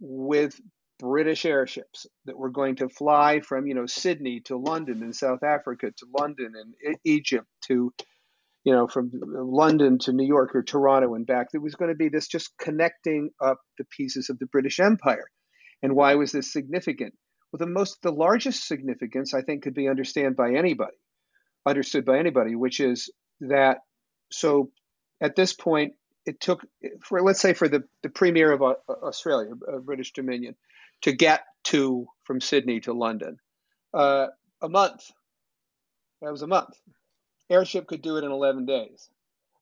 [0.00, 0.58] with
[0.98, 5.42] British airships that were going to fly from, you know, Sydney to London and South
[5.42, 7.92] Africa to London and Egypt to,
[8.64, 11.50] you know, from London to New York or Toronto and back.
[11.50, 15.26] There was going to be this just connecting up the pieces of the British Empire.
[15.82, 17.14] And why was this significant?
[17.52, 20.96] Well, the most, the largest significance, I think, could be understood by anybody,
[21.64, 23.78] understood by anybody, which is that.
[24.30, 24.70] So,
[25.22, 25.94] at this point,
[26.26, 26.64] it took
[27.02, 30.56] for let's say for the the premier of uh, Australia, uh, British Dominion,
[31.02, 33.38] to get to from Sydney to London.
[33.92, 34.28] Uh,
[34.60, 35.10] a month.
[36.22, 36.74] That was a month.
[37.50, 39.08] Airship could do it in 11 days.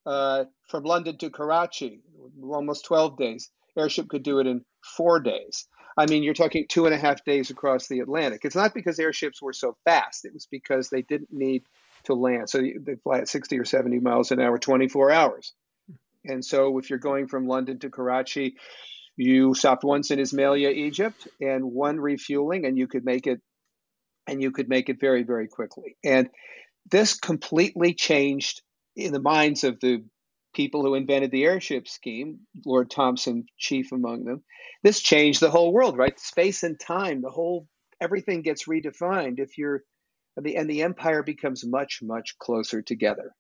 [0.05, 2.01] Uh, from London to Karachi,
[2.43, 3.51] almost 12 days.
[3.77, 5.67] Airship could do it in four days.
[5.97, 8.45] I mean, you're talking two and a half days across the Atlantic.
[8.45, 11.65] It's not because airships were so fast, it was because they didn't need
[12.05, 12.49] to land.
[12.49, 15.53] So they fly at 60 or 70 miles an hour, 24 hours.
[16.25, 18.57] And so if you're going from London to Karachi,
[19.17, 23.41] you stopped once in Ismailia, Egypt, and one refueling, and you could make it,
[24.27, 25.97] and you could make it very, very quickly.
[26.05, 26.29] And
[26.91, 28.63] this completely changed
[28.95, 30.05] in the minds of the
[30.55, 34.43] people who invented the airship scheme, Lord Thomson chief among them.
[34.83, 36.19] This changed the whole world, right?
[36.19, 37.69] Space and time, the whole
[38.01, 39.83] everything gets redefined if you're
[40.41, 43.33] the and the empire becomes much much closer together.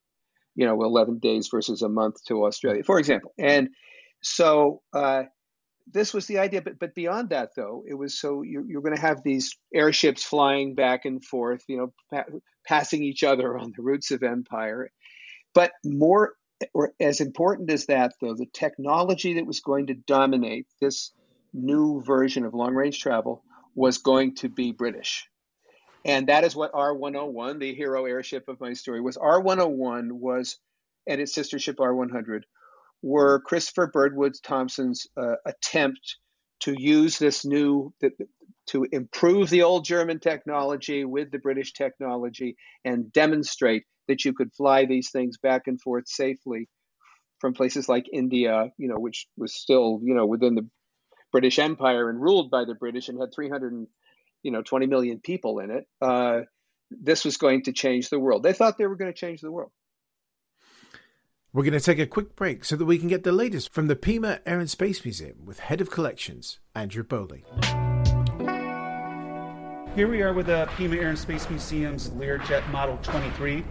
[0.54, 3.32] You know, 11 days versus a month to Australia, for example.
[3.38, 3.68] And
[4.22, 5.24] so uh,
[5.92, 8.96] this was the idea, but but beyond that, though, it was so you're, you're going
[8.96, 12.31] to have these airships flying back and forth, you know, pa-
[12.66, 14.90] passing each other on the routes of empire.
[15.55, 16.35] But more
[16.72, 21.12] or as important as that, though, the technology that was going to dominate this
[21.53, 23.42] new version of long range travel
[23.75, 25.29] was going to be British.
[26.05, 29.16] And that is what R101, the hero airship of my story, was.
[29.16, 30.59] R101 was,
[31.07, 32.42] and its sister ship R100,
[33.02, 36.16] were Christopher Birdwood Thomson's uh, attempt
[36.61, 37.92] to use this new,
[38.68, 44.52] to improve the old German technology with the British technology and demonstrate that you could
[44.54, 46.68] fly these things back and forth safely
[47.40, 50.68] from places like India, you know, which was still, you know, within the
[51.32, 53.87] British Empire and ruled by the British and had 300 and,
[54.42, 55.85] you know, 20 million people in it.
[56.00, 56.40] Uh,
[56.90, 58.42] this was going to change the world.
[58.42, 59.72] They thought they were going to change the world.
[61.57, 63.87] We're going to take a quick break so that we can get the latest from
[63.87, 67.47] the Pima Air and Space Museum with Head of Collections, Andrew Bowley.
[69.95, 73.64] Here we are with the Pima Air and Space Museum's Learjet Model 23.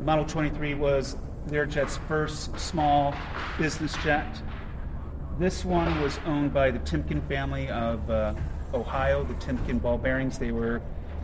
[0.00, 3.14] Model 23 was Learjet's first small
[3.58, 4.40] business jet.
[5.38, 8.32] This one was owned by the Timken family of uh,
[8.72, 10.38] Ohio, the Timken ball bearings.
[10.38, 10.76] They were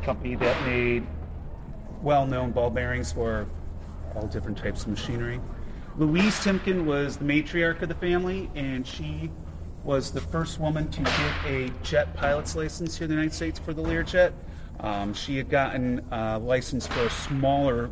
[0.03, 1.07] a company that made
[2.03, 3.47] well known ball bearings for
[4.15, 5.41] all different types of machinery.
[5.97, 9.31] Louise Timken was the matriarch of the family, and she
[9.85, 13.61] was the first woman to get a jet pilot's license here in the United States
[13.61, 14.33] for the Learjet.
[14.81, 17.91] Um, she had gotten a license for a smaller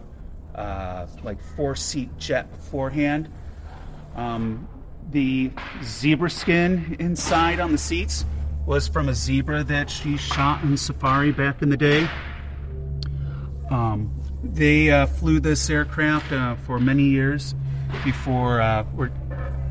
[0.56, 3.28] uh, like four seat jet beforehand.
[4.16, 4.66] Um,
[5.10, 5.52] the
[5.84, 8.24] zebra skin inside on the seats
[8.66, 12.08] was from a zebra that she shot in safari back in the day.
[13.70, 14.12] Um,
[14.42, 17.54] they uh, flew this aircraft uh, for many years
[18.04, 19.10] before, uh, or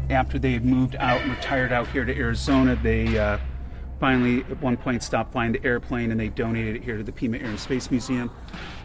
[0.10, 2.76] after they had moved out and retired out here to Arizona.
[2.76, 3.38] They uh,
[4.00, 7.12] finally, at one point, stopped flying the airplane and they donated it here to the
[7.12, 8.32] Pima Air and Space Museum.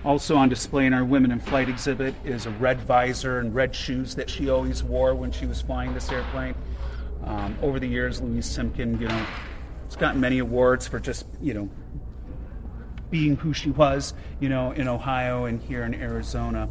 [0.05, 3.75] Also on display in our Women in Flight exhibit is a red visor and red
[3.75, 6.55] shoes that she always wore when she was flying this airplane.
[7.25, 9.27] Um, over the years, Louise Timken, you know,
[9.87, 11.68] has gotten many awards for just, you know,
[13.11, 16.68] being who she was, you know, in Ohio and here in Arizona.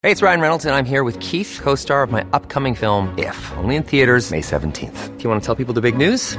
[0.00, 3.12] Hey, it's Ryan Reynolds, and I'm here with Keith, co star of my upcoming film,
[3.18, 5.16] If, only in theaters, May 17th.
[5.16, 6.38] Do you want to tell people the big news?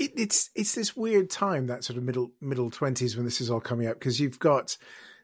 [0.00, 3.50] It, it's it's this weird time, that sort of middle middle twenties, when this is
[3.50, 4.78] all coming up, because you've got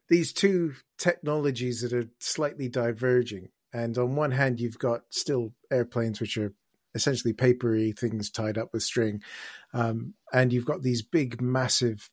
[0.09, 3.49] these two technologies that are slightly diverging.
[3.73, 6.53] And on one hand, you've got still airplanes, which are
[6.95, 9.23] essentially papery things tied up with string.
[9.75, 12.09] Um, and you've got these big, massive,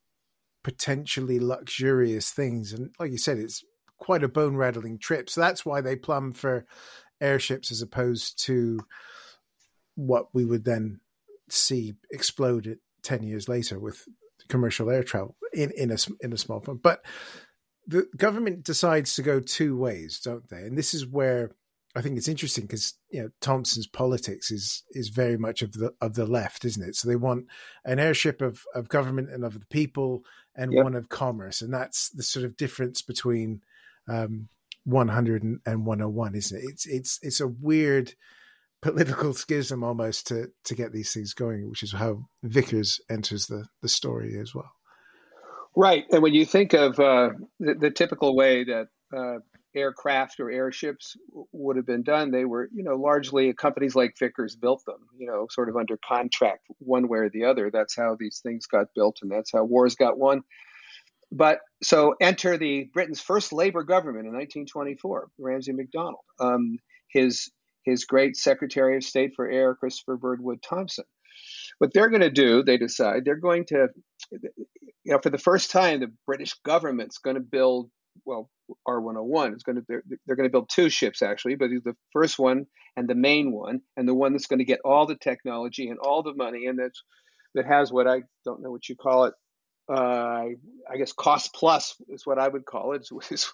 [0.64, 2.74] potentially luxurious things.
[2.74, 3.64] And like you said, it's
[3.98, 5.30] quite a bone rattling trip.
[5.30, 6.66] So that's why they plumb for
[7.22, 8.80] airships as opposed to
[9.96, 11.00] what we would then
[11.50, 14.06] see explode 10 years later with
[14.50, 16.80] commercial air travel in, in a in a small form.
[16.82, 17.04] But
[17.88, 20.62] the government decides to go two ways, don't they?
[20.62, 21.52] And this is where
[21.96, 25.94] I think it's interesting because you know Thomson's politics is is very much of the
[26.02, 26.96] of the left, isn't it?
[26.96, 27.48] So they want
[27.86, 30.24] an airship of of government and of the people,
[30.56, 30.84] and yep.
[30.84, 33.62] one of commerce, and that's the sort of difference between
[34.08, 34.50] um,
[34.86, 36.64] 100 and, and 101, isn't it?
[36.68, 38.16] It's it's it's a weird
[38.84, 43.66] political schism almost to to get these things going, which is how Vickers enters the
[43.82, 44.72] the story as well.
[45.76, 47.30] Right, and when you think of uh,
[47.60, 49.40] the, the, typical way that uh,
[49.76, 51.18] aircraft or airships
[51.52, 55.26] would have been done, they were, you know, largely companies like Vickers built them, you
[55.26, 57.72] know, sort of under contract one way or the other.
[57.72, 60.44] That's how these things got built, and that's how wars got won.
[61.32, 66.22] But so enter the Britain's first Labour government in 1924, Ramsay MacDonald.
[66.40, 66.78] Um,
[67.10, 67.50] his
[67.84, 71.06] his great Secretary of State for Air, Christopher Birdwood Thomson.
[71.80, 73.88] What they're going to do, they decide, they're going to,
[74.32, 77.90] you know, for the first time, the British government's going to build,
[78.26, 78.50] well,
[78.88, 82.38] R101 is going to, they're, they're going to build two ships actually, but the first
[82.38, 85.90] one and the main one, and the one that's going to get all the technology
[85.90, 87.04] and all the money, and that's
[87.56, 89.34] that has what I don't know what you call it,
[89.90, 90.46] uh,
[90.90, 93.08] I guess cost plus is what I would call it.
[93.32, 93.52] It's,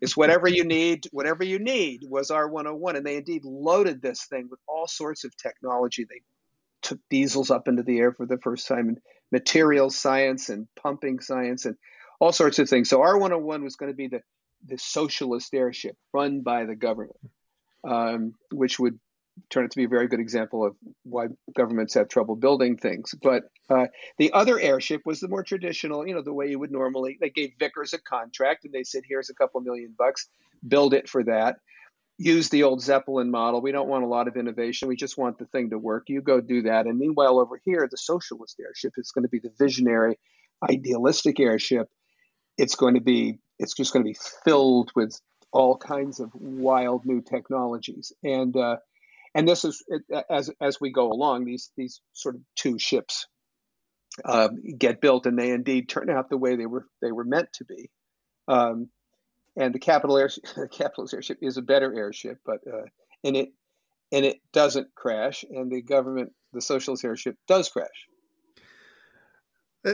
[0.00, 2.96] it's, whatever you need, whatever you need was R101.
[2.96, 6.04] And they indeed loaded this thing with all sorts of technology.
[6.04, 6.20] They
[6.82, 9.00] took diesels up into the air for the first time in
[9.32, 11.76] materials science and pumping science and
[12.20, 12.88] all sorts of things.
[12.88, 14.20] So R101 was going to be the,
[14.66, 17.16] the socialist airship run by the government,
[17.88, 18.98] um, which would
[19.50, 21.26] turn out to be a very good example of why
[21.56, 23.14] governments have trouble building things.
[23.20, 23.86] But uh,
[24.18, 27.18] the other airship was the more traditional, you know, the way you would normally.
[27.20, 30.28] They gave Vickers a contract and they said, "Here's a couple million bucks,
[30.66, 31.56] build it for that."
[32.16, 33.60] Use the old Zeppelin model.
[33.60, 34.86] We don't want a lot of innovation.
[34.86, 36.04] We just want the thing to work.
[36.06, 36.86] You go do that.
[36.86, 40.16] And meanwhile, over here, the socialist airship is going to be the visionary,
[40.62, 41.90] idealistic airship.
[42.56, 43.40] It's going to be.
[43.58, 45.20] It's just going to be filled with
[45.52, 48.56] all kinds of wild new technologies and.
[48.56, 48.76] Uh,
[49.34, 49.84] and this is
[50.30, 53.26] as as we go along these these sort of two ships
[54.24, 57.48] um, get built and they indeed turn out the way they were they were meant
[57.54, 57.90] to be.
[58.46, 58.88] Um,
[59.56, 62.86] and the capital air the capitalist airship is a better airship but uh,
[63.24, 63.48] and it
[64.12, 68.08] and it doesn't crash and the government the socialist airship does crash.
[69.86, 69.92] Uh,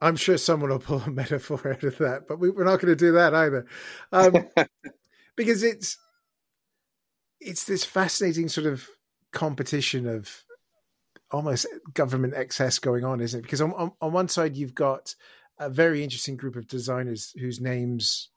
[0.00, 2.86] i'm sure someone will pull a metaphor out of that but we, are not going
[2.92, 3.66] to do that either.
[4.12, 4.48] Um,
[5.36, 5.98] because it's
[7.40, 8.88] it's this fascinating sort of
[9.32, 10.44] competition of
[11.30, 13.42] almost government excess going on, isn't it?
[13.42, 15.14] Because on, on, on one side you've got
[15.58, 18.30] a very interesting group of designers whose names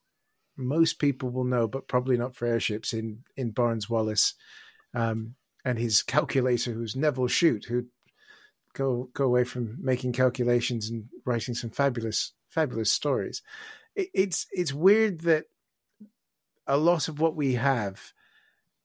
[0.55, 2.93] most people will know, but probably not for airships.
[2.93, 4.35] In in Barnes Wallis,
[4.93, 5.35] um,
[5.65, 7.85] and his calculator, who's Nevil Shute, who
[8.73, 13.41] go go away from making calculations and writing some fabulous fabulous stories.
[13.95, 15.45] It, it's it's weird that
[16.67, 18.13] a lot of what we have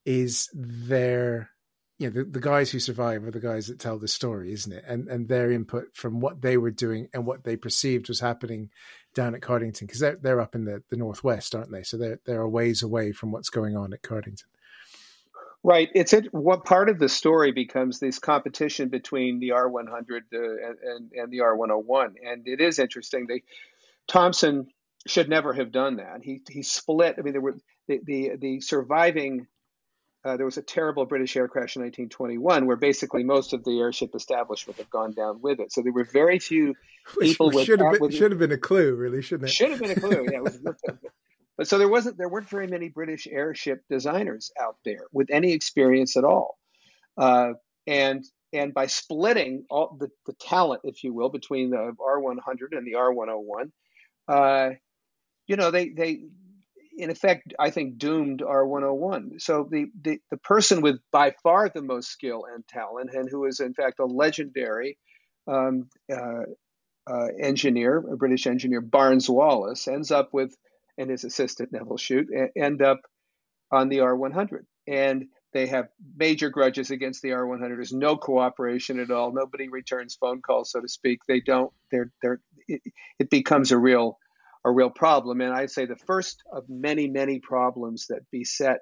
[0.09, 1.51] is their
[1.99, 4.73] you know the, the guys who survive are the guys that tell the story isn't
[4.73, 8.21] it and and their input from what they were doing and what they perceived was
[8.21, 8.71] happening
[9.15, 12.19] down at cardington because they're, they're up in the, the northwest aren't they so they're,
[12.25, 14.45] they're a ways away from what's going on at cardington
[15.65, 15.89] Right.
[15.93, 21.11] It's it, what part of the story becomes this competition between the R100 uh, and,
[21.13, 23.27] and, the R101, and it is interesting.
[23.27, 23.43] They
[24.07, 24.69] Thomson
[25.09, 26.23] should never have done that.
[26.23, 27.17] He he split.
[27.19, 27.57] I mean, there were
[27.89, 29.49] the the, the surviving
[30.25, 33.79] uh, there was a terrible British air crash in 1921 where basically most of the
[33.79, 35.73] airship establishment had gone down with it.
[35.73, 36.75] So there were very few
[37.21, 39.53] people Which, with should have, been, with, should have been a clue, really, shouldn't it?
[39.53, 40.27] Should have been a clue.
[40.31, 40.41] Yeah.
[40.41, 40.59] Was,
[41.57, 45.53] but so there wasn't there weren't very many British airship designers out there with any
[45.53, 46.59] experience at all.
[47.17, 47.53] Uh,
[47.87, 52.87] and and by splitting all the, the talent, if you will, between the R100 and
[52.87, 53.71] the R101,
[54.27, 54.75] uh,
[55.47, 56.23] you know, they they
[56.99, 59.41] in effect, I think, doomed R101.
[59.41, 63.47] So the, the, the person with by far the most skill and talent, and who
[63.47, 64.99] is in fact a legendary
[65.47, 66.43] um, uh,
[67.09, 70.55] uh, engineer, a British engineer, Barnes Wallis, ends up with,
[70.99, 73.01] and his assistant Nevil Shute, end up
[73.71, 74.65] on the R100.
[74.87, 77.61] And they have major grudges against the R100.
[77.61, 79.33] There's no cooperation at all.
[79.33, 81.21] Nobody returns phone calls, so to speak.
[81.27, 81.73] They don't.
[81.91, 82.13] They're.
[82.21, 82.41] They're.
[82.67, 82.83] It,
[83.19, 84.19] it becomes a real
[84.65, 85.41] a real problem.
[85.41, 88.81] And I'd say the first of many, many problems that beset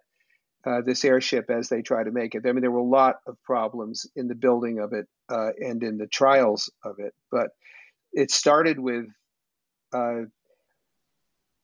[0.66, 2.42] uh, this airship as they try to make it.
[2.44, 5.82] I mean, there were a lot of problems in the building of it uh, and
[5.82, 7.50] in the trials of it, but
[8.12, 9.06] it started with,
[9.92, 10.22] uh,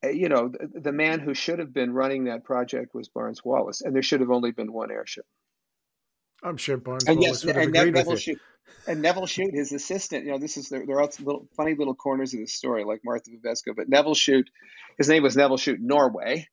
[0.03, 3.81] you know, the, the, man who should have been running that project was Barnes Wallis,
[3.81, 5.25] and there should have only been one airship.
[6.41, 8.33] I'm sure Barnes and Wallis yes, would have and agreed Nevil with you.
[8.35, 8.41] Shute,
[8.87, 11.95] and Nevil Shute, his assistant, you know, this is there, there are little funny little
[11.95, 14.49] corners of the story, like Marthe Bibesco, but Nevil Shute,
[14.97, 16.47] his name was Nevil Shute Norway,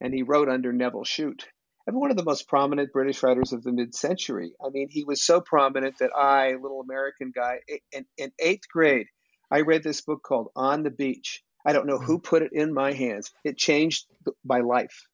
[0.00, 1.46] and he wrote under Nevil Shute
[1.86, 4.52] and one of the most prominent British writers of the mid-century.
[4.64, 7.60] I mean, he was so prominent that I, little American guy,
[7.92, 9.06] in, in eighth grade,
[9.50, 11.44] I read this book called On the Beach.
[11.64, 12.28] I don't know who mm-hmm.
[12.28, 13.30] put it in my hands.
[13.44, 14.06] It changed
[14.44, 15.06] my life.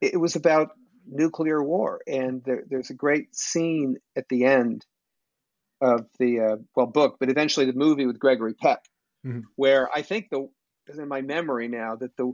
[0.00, 0.70] It was about
[1.06, 4.84] nuclear war, and there, there's a great scene at the end
[5.80, 8.80] of the uh, well book, but eventually the movie with Gregory Peck,
[9.26, 9.40] mm-hmm.
[9.56, 10.48] where I think the
[10.96, 12.32] in my memory now that the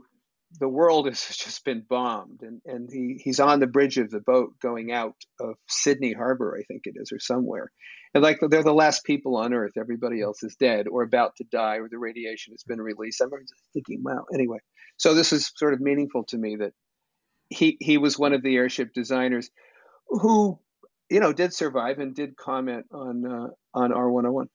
[0.59, 4.19] the world has just been bombed, and, and he, he's on the bridge of the
[4.19, 7.71] boat going out of Sydney Harbor, I think it is, or somewhere.
[8.13, 9.73] And like they're the last people on Earth.
[9.77, 13.21] Everybody else is dead or about to die, or the radiation has been released.
[13.21, 13.29] I'm
[13.73, 14.25] thinking, wow.
[14.33, 14.59] Anyway,
[14.97, 16.71] so this is sort of meaningful to me that
[17.49, 19.49] he he was one of the airship designers
[20.07, 20.59] who,
[21.09, 24.47] you know, did survive and did comment on uh, on R101.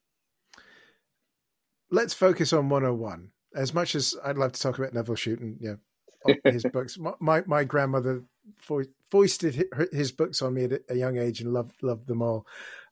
[1.90, 5.58] Let's focus on 101 as much as I'd love to talk about Nevil Shute and
[5.60, 8.22] yeah, his books, my my grandmother
[8.58, 12.46] fo- foisted his books on me at a young age and loved loved them all.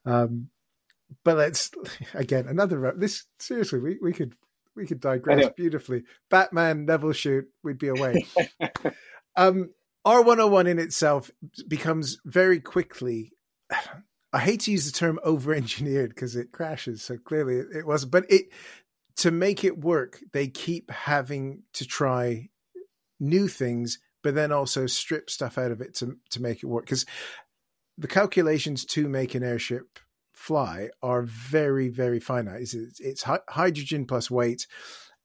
[0.05, 0.51] Um,
[1.25, 1.71] but let's
[2.15, 4.35] again another this seriously we, we could
[4.75, 6.05] we could digress beautifully.
[6.31, 8.25] Batman, Nevil Shute, we'd be away.
[9.37, 9.71] um,
[10.07, 11.33] R101 in itself
[11.67, 13.33] becomes very quickly.
[14.33, 17.03] I hate to use the term over engineered because it crashes.
[17.03, 18.47] So clearly it, was, but it
[19.17, 22.49] to make it work, they keep having to try
[23.19, 26.85] new things, but then also strip stuff out of it to to make it work.
[26.85, 27.07] Because
[27.97, 29.99] the calculations to make an airship
[30.33, 32.61] fly are very very finite.
[32.61, 34.67] It's, it's hydrogen plus weight,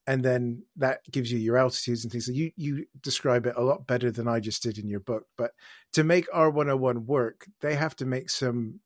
[0.06, 2.26] and then that gives you your altitudes and things.
[2.26, 5.26] So you you describe it a lot better than I just did in your book.
[5.36, 5.52] But
[5.92, 8.80] to make R one hundred one work, they have to make some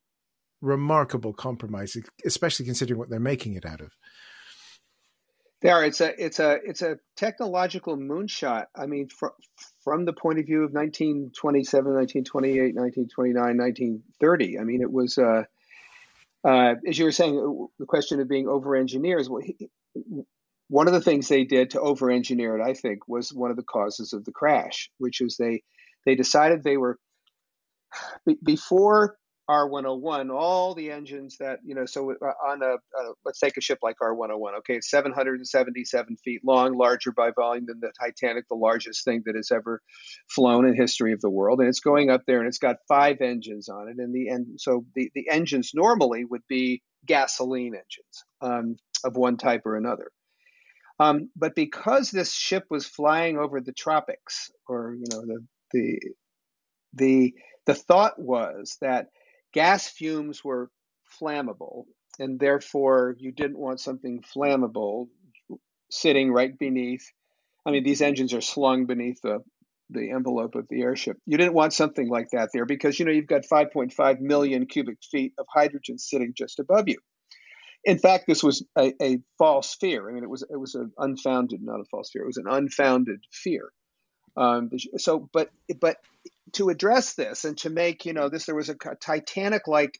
[0.60, 3.92] remarkable compromises, especially considering what they're making it out of.
[5.60, 8.66] There, it's a it's a it's a technological moonshot.
[8.76, 9.30] I mean, from
[9.82, 14.58] from the point of view of 1927, 1928, 1929, 1930.
[14.58, 15.44] I mean, it was uh,
[16.44, 19.28] uh, as you were saying, the question of being over engineers.
[19.28, 19.42] Well,
[20.68, 23.56] one of the things they did to over engineer it, I think, was one of
[23.56, 25.62] the causes of the crash, which is they
[26.04, 26.98] they decided they were
[28.44, 29.16] before
[29.50, 33.62] R101, all the engines that, you know, so uh, on a, uh, let's take a
[33.62, 38.56] ship like R101, okay, it's 777 feet long, larger by volume than the Titanic, the
[38.56, 39.80] largest thing that has ever
[40.28, 41.60] flown in history of the world.
[41.60, 43.96] And it's going up there and it's got five engines on it.
[43.98, 49.38] And the end, so the, the engines normally would be gasoline engines um, of one
[49.38, 50.10] type or another.
[51.00, 56.00] Um, but because this ship was flying over the tropics, or you know the the
[56.94, 57.34] the
[57.66, 59.08] the thought was that
[59.52, 60.70] gas fumes were
[61.20, 61.84] flammable,
[62.18, 65.08] and therefore you didn't want something flammable
[65.90, 67.06] sitting right beneath.
[67.64, 69.40] I mean, these engines are slung beneath the
[69.90, 71.16] the envelope of the airship.
[71.26, 74.98] You didn't want something like that there because you know you've got 5.5 million cubic
[75.10, 76.98] feet of hydrogen sitting just above you.
[77.88, 80.10] In fact, this was a, a false fear.
[80.10, 82.22] I mean, it was it was an unfounded, not a false fear.
[82.22, 83.72] It was an unfounded fear.
[84.36, 85.48] Um, so, but
[85.80, 85.96] but
[86.52, 89.98] to address this and to make you know this, there was a Titanic-like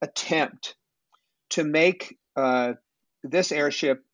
[0.00, 0.76] attempt
[1.50, 2.74] to make uh,
[3.24, 4.04] this airship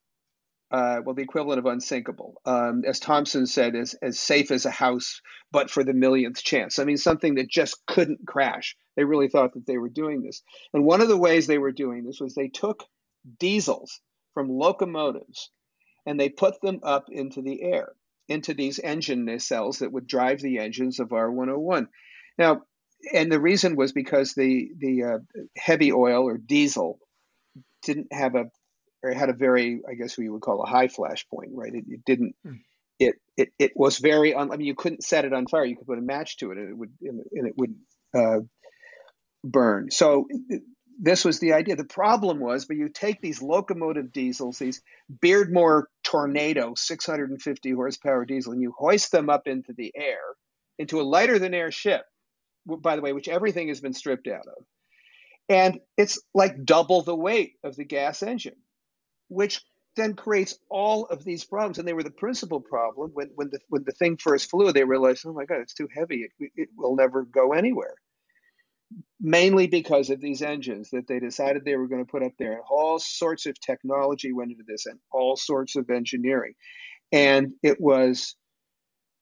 [0.71, 2.41] uh, well, the equivalent of unsinkable.
[2.45, 6.79] Um, as Thomson said, as, as safe as a house, but for the millionth chance.
[6.79, 8.77] I mean, something that just couldn't crash.
[8.97, 10.43] They really thought that they were doing this.
[10.75, 12.85] And one of the ways they were doing this was they took
[13.39, 14.01] diesels
[14.35, 15.51] from locomotives
[16.07, 17.93] and they put them up into the air
[18.29, 21.89] into these engine nacelles that would drive the engines of R101.
[22.37, 22.63] Now,
[23.15, 25.19] and the reason was because the the uh,
[25.57, 26.99] heavy oil or diesel
[27.83, 28.51] didn't have a
[29.03, 31.75] or had a very I guess we would call a high flash point, right?
[31.75, 32.35] It, it didn't.
[32.45, 32.55] Hmm.
[32.99, 34.35] It, it it was very.
[34.35, 35.65] Un, I mean, you couldn't set it on fire.
[35.65, 37.75] You could put a match to it, and it would and it would
[38.13, 38.41] uh,
[39.45, 39.91] burn.
[39.91, 40.27] So
[40.99, 41.77] this was the idea.
[41.77, 44.83] The problem was, but you take these locomotive diesels, these
[45.23, 50.19] Beardmore Tornado 650 horsepower diesel, and you hoist them up into the air,
[50.79, 52.05] into a lighter than air ship,
[52.67, 54.65] by the way, which everything has been stripped out of.
[55.49, 58.57] And it's like double the weight of the gas engine,
[59.29, 59.63] which
[59.99, 63.59] then creates all of these problems, and they were the principal problem when when the
[63.69, 64.73] when the thing first flew.
[64.73, 67.95] They realized, oh my god, it's too heavy; it, it will never go anywhere.
[69.21, 72.53] Mainly because of these engines that they decided they were going to put up there,
[72.53, 76.55] and all sorts of technology went into this, and all sorts of engineering,
[77.13, 78.37] and it was,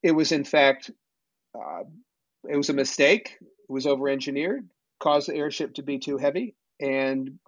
[0.02, 0.90] it was in fact,
[1.54, 1.82] uh,
[2.48, 3.38] it was a mistake.
[3.40, 4.68] It was over engineered,
[5.00, 7.38] caused the airship to be too heavy, and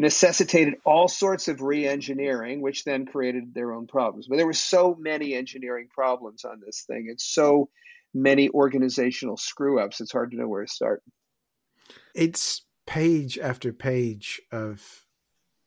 [0.00, 4.26] necessitated all sorts of re-engineering, which then created their own problems.
[4.26, 7.68] But there were so many engineering problems on this thing, and so
[8.14, 10.00] many organizational screw-ups.
[10.00, 11.02] It's hard to know where to start.
[12.14, 15.04] It's page after page of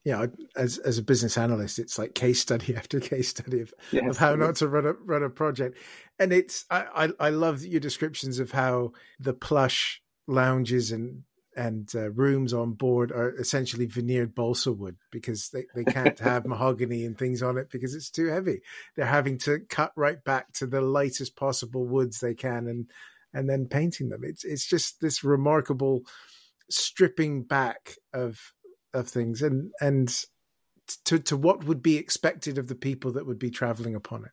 [0.03, 3.73] you know, as as a business analyst, it's like case study after case study of,
[3.91, 5.77] yes, of how not to run a run a project.
[6.17, 6.86] And it's I,
[7.19, 11.23] I, I love your descriptions of how the plush lounges and
[11.55, 16.45] and uh, rooms on board are essentially veneered balsa wood because they, they can't have
[16.45, 18.61] mahogany and things on it because it's too heavy.
[18.95, 22.89] They're having to cut right back to the lightest possible woods they can and
[23.33, 24.21] and then painting them.
[24.23, 26.03] It's it's just this remarkable
[26.69, 28.53] stripping back of
[28.93, 30.15] of things and and
[31.05, 34.31] to to what would be expected of the people that would be traveling upon it.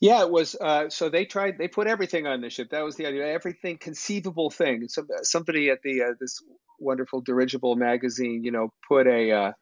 [0.00, 0.54] Yeah, it was.
[0.54, 1.58] Uh, so they tried.
[1.58, 2.70] They put everything on the ship.
[2.70, 3.26] That was the idea.
[3.26, 4.88] Everything conceivable thing.
[4.88, 6.40] Some, somebody at the uh, this
[6.78, 9.52] wonderful dirigible magazine, you know, put a uh,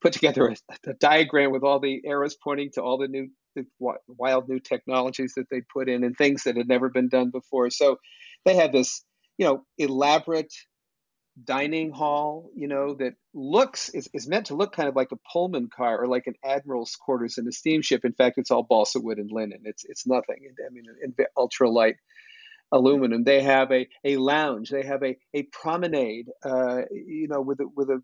[0.00, 3.66] put together a, a, diagram with all the arrows pointing to all the new the
[4.08, 7.68] wild new technologies that they put in and things that had never been done before.
[7.68, 7.98] So
[8.46, 9.04] they had this,
[9.36, 10.52] you know, elaborate
[11.42, 15.18] dining hall, you know, that looks is, is meant to look kind of like a
[15.32, 18.04] Pullman car or like an admiral's quarters in a steamship.
[18.04, 19.62] In fact, it's all balsa wood and linen.
[19.64, 20.36] It's it's nothing.
[20.64, 21.94] I mean, in ultralight
[22.72, 23.22] aluminum.
[23.22, 24.70] They have a, a lounge.
[24.70, 26.30] They have a a promenade.
[26.44, 28.02] Uh, you know, with a, with a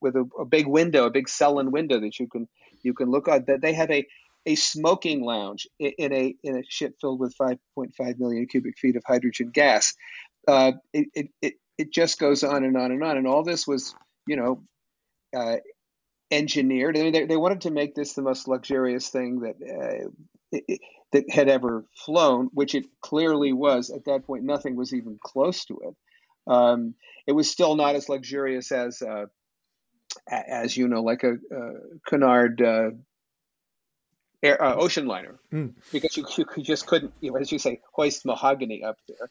[0.00, 2.48] with a, a big window, a big cell-in window that you can
[2.82, 3.46] you can look at.
[3.46, 4.06] That they have a
[4.46, 9.04] a smoking lounge in a in a ship filled with 5.5 million cubic feet of
[9.06, 9.94] hydrogen gas.
[10.48, 11.54] Uh, it, it, it
[11.92, 13.16] just goes on and on and on.
[13.16, 13.94] And all this was,
[14.26, 14.62] you know,
[15.36, 15.56] uh,
[16.30, 16.96] engineered.
[16.96, 20.10] I mean, they, they wanted to make this the most luxurious thing that uh,
[20.52, 20.80] it,
[21.12, 23.90] that had ever flown, which it clearly was.
[23.90, 25.96] At that point, nothing was even close to it.
[26.46, 26.94] Um,
[27.26, 29.26] it was still not as luxurious as, uh,
[30.28, 31.72] as you know, like a, a
[32.08, 32.90] Cunard uh,
[34.42, 35.74] air, uh, ocean liner, mm.
[35.92, 39.30] because you, you, just couldn't, you know, as you say, hoist mahogany up there.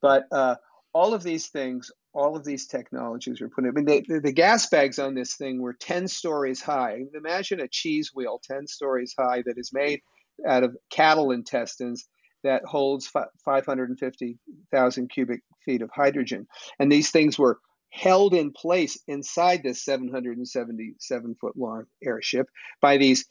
[0.00, 0.56] But uh,
[0.92, 3.70] all of these things, all of these technologies were put in.
[3.70, 7.04] I mean, the, the gas bags on this thing were 10 stories high.
[7.14, 10.00] Imagine a cheese wheel 10 stories high that is made
[10.46, 12.08] out of cattle intestines
[12.44, 13.10] that holds
[13.44, 16.46] 550,000 cubic feet of hydrogen.
[16.78, 17.58] And these things were
[17.90, 22.48] held in place inside this 777 foot long airship
[22.80, 23.26] by these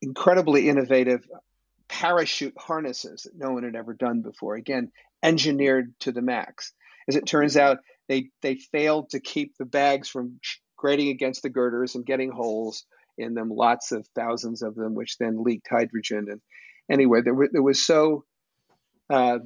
[0.00, 1.28] incredibly innovative
[1.88, 4.54] parachute harnesses that no one had ever done before.
[4.54, 4.90] Again,
[5.22, 6.72] engineered to the max.
[7.08, 7.78] As it turns out,
[8.08, 10.40] they they failed to keep the bags from
[10.76, 12.84] grating against the girders and getting holes
[13.18, 16.26] in them, lots of thousands of them, which then leaked hydrogen.
[16.30, 16.40] And
[16.90, 18.24] anyway, there, were, there was so,
[19.08, 19.38] uh,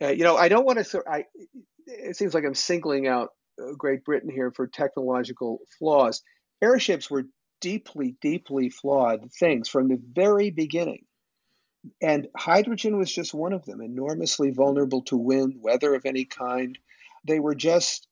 [0.00, 1.02] uh, you know, I don't want to.
[1.08, 1.24] I
[1.86, 3.30] it seems like I'm singling out
[3.60, 6.22] uh, Great Britain here for technological flaws.
[6.62, 7.24] Airships were
[7.60, 11.04] deeply, deeply flawed things from the very beginning.
[12.00, 16.78] And hydrogen was just one of them, enormously vulnerable to wind, weather of any kind.
[17.26, 18.06] They were just,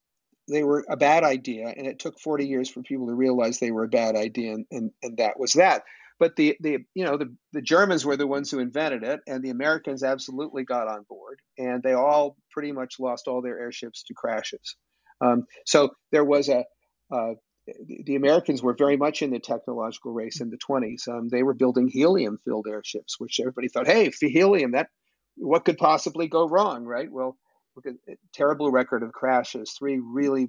[0.49, 1.69] they were a bad idea.
[1.69, 4.55] And it took 40 years for people to realize they were a bad idea.
[4.55, 5.83] And, and, and that was that.
[6.21, 9.43] But the, the you know the, the Germans were the ones who invented it, and
[9.43, 14.03] the Americans absolutely got on board, and they all pretty much lost all their airships
[14.05, 14.77] to crashes.
[15.23, 16.65] Um, so there was a,
[17.11, 17.33] a
[17.67, 21.07] the Americans were very much in the technological race in the 20s.
[21.09, 24.89] Um, they were building helium-filled airships, which everybody thought, "Hey, for helium, that
[25.37, 27.11] what could possibly go wrong?" Right?
[27.11, 27.39] Well,
[27.87, 29.73] at terrible record of crashes.
[29.73, 30.49] Three really,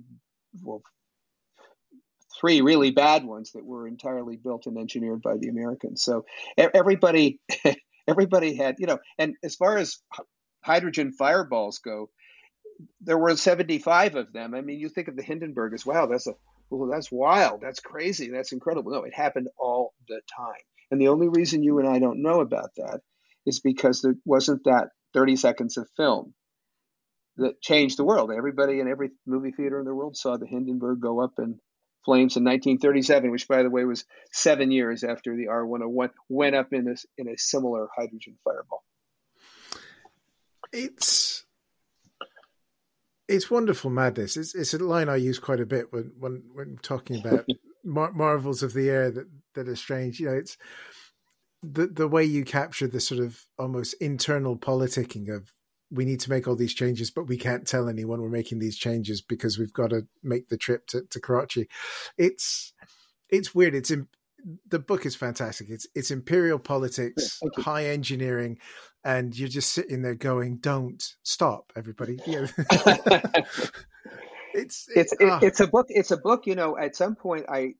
[0.61, 0.81] well,
[2.39, 6.03] three really bad ones that were entirely built and engineered by the Americans.
[6.03, 6.25] So
[6.57, 7.39] everybody,
[8.07, 9.99] everybody had, you know, and as far as
[10.63, 12.09] hydrogen fireballs go,
[12.99, 14.55] there were 75 of them.
[14.55, 16.33] I mean, you think of the Hindenburg as wow, that's a
[16.71, 17.61] well, that's wild.
[17.61, 18.29] That's crazy.
[18.29, 18.91] That's incredible.
[18.91, 20.61] No, it happened all the time.
[20.89, 23.01] And the only reason you and I don't know about that
[23.45, 26.33] is because there wasn't that 30 seconds of film
[27.37, 28.31] that changed the world.
[28.31, 31.59] Everybody in every movie theater in the world saw the Hindenburg go up in
[32.05, 36.73] flames in 1937, which, by the way, was seven years after the R101 went up
[36.73, 38.83] in a, in a similar hydrogen fireball.
[40.73, 41.43] It's
[43.31, 44.37] it's wonderful madness.
[44.37, 47.45] It's, it's a line I use quite a bit when when, when talking about
[47.83, 50.19] mar- marvels of the air that that are strange.
[50.19, 50.57] You know, it's
[51.63, 55.53] the the way you capture the sort of almost internal politicking of
[55.91, 58.77] we need to make all these changes, but we can't tell anyone we're making these
[58.77, 61.67] changes because we've got to make the trip to, to Karachi.
[62.17, 62.73] It's
[63.29, 63.75] it's weird.
[63.75, 63.91] It's
[64.67, 65.69] the book is fantastic.
[65.69, 68.57] It's it's imperial politics, high engineering,
[69.03, 72.47] and you're just sitting there going, "Don't stop, everybody." Know?
[74.53, 75.87] it's it's it, it's a book.
[75.89, 76.45] It's a book.
[76.45, 77.73] You know, at some point, I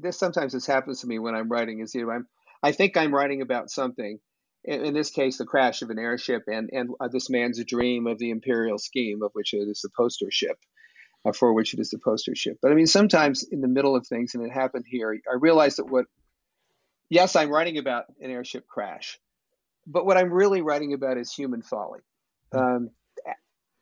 [0.00, 1.80] this sometimes this happens to me when I'm writing.
[1.80, 2.26] Is you know, I'm
[2.62, 4.18] I think I'm writing about something.
[4.64, 8.06] In, in this case, the crash of an airship and and uh, this man's dream
[8.06, 10.58] of the imperial scheme, of which it is the poster ship.
[11.26, 12.58] Uh, for which it is the poster ship.
[12.60, 15.78] But I mean, sometimes in the middle of things, and it happened here, I realized
[15.78, 16.04] that what,
[17.08, 19.18] yes, I'm writing about an airship crash,
[19.86, 22.00] but what I'm really writing about is human folly.
[22.52, 22.90] Um,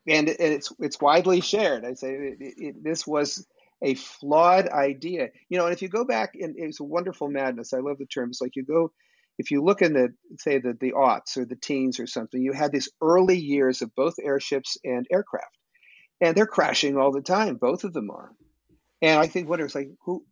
[0.07, 1.83] and it's it's widely shared.
[1.83, 3.45] I say it, it, this was
[3.81, 5.65] a flawed idea, you know.
[5.65, 7.73] And if you go back, and it's a wonderful madness.
[7.73, 8.29] I love the term.
[8.29, 8.91] It's like you go,
[9.37, 12.53] if you look in the say the the aughts or the teens or something, you
[12.53, 15.57] had these early years of both airships and aircraft
[16.21, 17.55] and they're crashing all the time.
[17.55, 18.31] Both of them are.
[19.01, 20.23] And I think what it's like, who?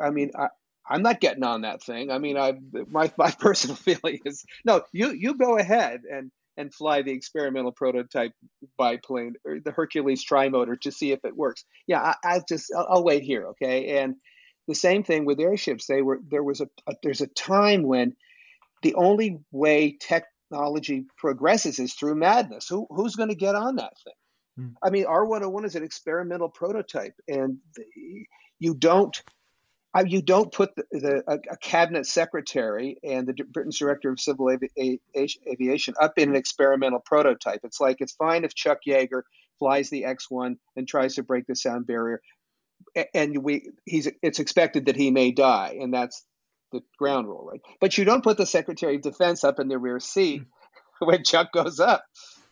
[0.00, 0.48] I mean, I,
[0.88, 2.10] I'm not getting on that thing.
[2.10, 2.54] I mean, I
[2.88, 4.82] my my personal feeling is no.
[4.92, 8.32] You you go ahead and and fly the experimental prototype
[8.78, 11.64] biplane or the Hercules trimotor to see if it works.
[11.86, 13.98] Yeah, I, I just I'll, I'll, wait here, okay.
[13.98, 14.16] And
[14.66, 15.86] the same thing with airships.
[15.86, 18.14] They were there was a, a there's a time when
[18.82, 22.68] the only way technology progresses is through madness.
[22.68, 24.14] Who who's going to get on that thing?
[24.56, 24.68] Hmm.
[24.82, 27.58] I mean, R101 is an experimental prototype, and
[28.58, 29.16] you don't
[29.96, 34.20] uh, you don't put the, the a, a, cabinet secretary and the Britain's director of
[34.20, 35.00] civil avi-
[35.46, 37.60] aviation up in an experimental prototype.
[37.64, 39.22] It's like it's fine if Chuck Yeager
[39.58, 42.20] flies the X1 and tries to break the sound barrier,
[43.14, 46.24] and we he's it's expected that he may die, and that's
[46.72, 47.60] the ground rule, right?
[47.80, 51.04] But you don't put the Secretary of Defense up in the rear seat hmm.
[51.06, 52.04] when Chuck goes up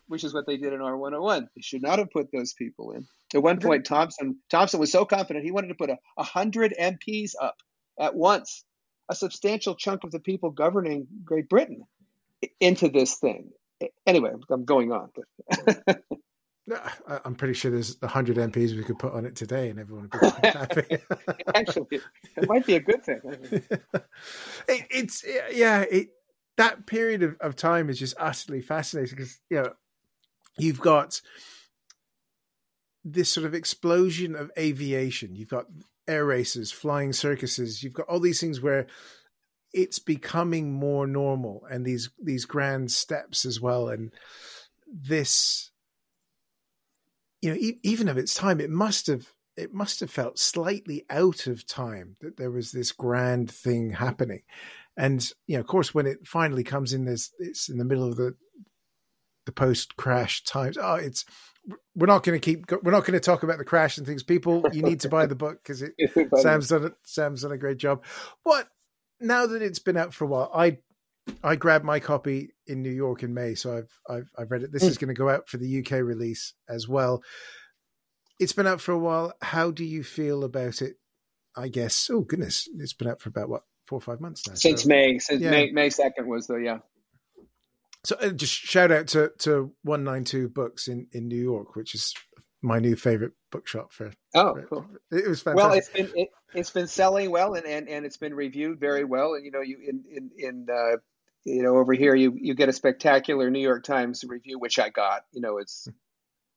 [0.08, 1.48] which is what they did in R101.
[1.54, 3.06] They should not have put those people in.
[3.34, 7.32] At one point, Thomson Thomson was so confident he wanted to put a hundred MPs
[7.40, 7.56] up
[7.98, 8.64] at once,
[9.08, 11.84] a substantial chunk of the people governing Great Britain,
[12.60, 13.50] into this thing.
[14.06, 15.10] Anyway, I'm going on.
[17.24, 20.42] I'm pretty sure there's 100 MPs we could put on it today, and everyone would
[20.42, 20.98] be happy.
[21.54, 22.00] Actually,
[22.36, 23.20] it might be a good thing.
[24.68, 26.08] it, it's yeah, it,
[26.56, 29.72] that period of, of time is just utterly fascinating because you know
[30.58, 31.20] you've got
[33.04, 35.34] this sort of explosion of aviation.
[35.34, 35.66] You've got
[36.08, 37.82] air races, flying circuses.
[37.82, 38.86] You've got all these things where
[39.72, 43.88] it's becoming more normal, and these these grand steps as well.
[43.88, 44.12] And
[44.86, 45.70] this,
[47.42, 51.04] you know, e- even of its time, it must have it must have felt slightly
[51.10, 54.42] out of time that there was this grand thing happening.
[54.96, 58.08] And you know, of course, when it finally comes in, there's it's in the middle
[58.08, 58.36] of the
[59.46, 60.78] the post crash times.
[60.80, 61.24] Oh, it's
[61.94, 64.22] we're not going to keep we're not going to talk about the crash and things.
[64.22, 65.94] People, you need to buy the book because it
[66.36, 66.94] Sam's done it.
[67.04, 68.04] Sam's done a great job.
[68.44, 68.68] But
[69.20, 70.78] now that it's been out for a while, I
[71.42, 74.72] I grabbed my copy in New York in May, so I've I've, I've read it.
[74.72, 74.88] This mm.
[74.88, 77.22] is going to go out for the UK release as well.
[78.38, 79.32] It's been out for a while.
[79.40, 80.96] How do you feel about it?
[81.56, 82.10] I guess.
[82.12, 84.54] Oh goodness, it's been out for about what four or five months now.
[84.54, 85.50] Since so, May, since yeah.
[85.50, 86.78] May May second was the yeah.
[88.04, 91.74] So uh, just shout out to to one nine two books in in New York,
[91.74, 92.14] which is
[92.62, 94.12] my new favorite bookshop for.
[94.34, 94.86] Oh, for, cool.
[95.10, 95.56] It was fantastic.
[95.56, 99.04] Well, it's been it, has been selling well, and, and and it's been reviewed very
[99.04, 99.34] well.
[99.34, 100.96] And you know, you in in in uh,
[101.44, 104.90] you know over here, you you get a spectacular New York Times review, which I
[104.90, 105.24] got.
[105.32, 105.88] You know, it's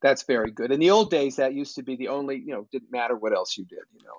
[0.01, 0.71] that's very good.
[0.71, 3.33] In the old days, that used to be the only you know didn't matter what
[3.33, 3.79] else you did.
[3.93, 4.13] You know.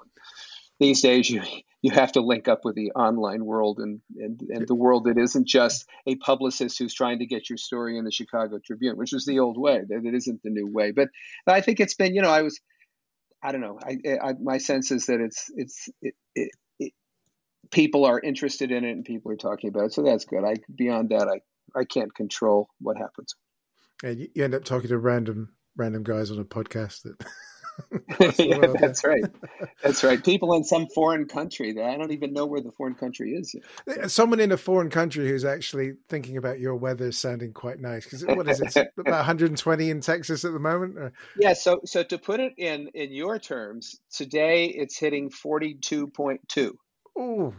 [0.79, 1.43] These days you
[1.81, 5.17] you have to link up with the online world and, and, and the world that
[5.17, 9.13] isn't just a publicist who's trying to get your story in the Chicago Tribune, which
[9.13, 9.83] was the old way.
[9.89, 10.91] That it isn't the new way.
[10.91, 11.09] But
[11.47, 12.61] I think it's been, you know, I was,
[13.43, 13.79] I don't know.
[13.81, 16.51] I, I my sense is that it's it's it, it,
[16.81, 16.93] it,
[17.71, 20.45] people are interested in it and people are talking about it, so that's good.
[20.45, 21.41] I beyond that, I
[21.79, 23.37] I can't control what happens.
[24.03, 27.25] And you end up talking to random random guys on a podcast that.
[28.39, 29.25] yeah, that's right.
[29.83, 30.23] That's right.
[30.23, 33.55] People in some foreign country that I don't even know where the foreign country is.
[33.55, 33.99] Yet.
[33.99, 38.05] Uh, someone in a foreign country who's actually thinking about your weather sounding quite nice.
[38.05, 38.77] Because what is it?
[38.99, 40.99] about 120 in Texas at the moment?
[40.99, 41.13] Or?
[41.37, 41.55] Yeah.
[41.55, 46.73] So so to put it in in your terms, today it's hitting 42.2.
[47.19, 47.55] Ooh.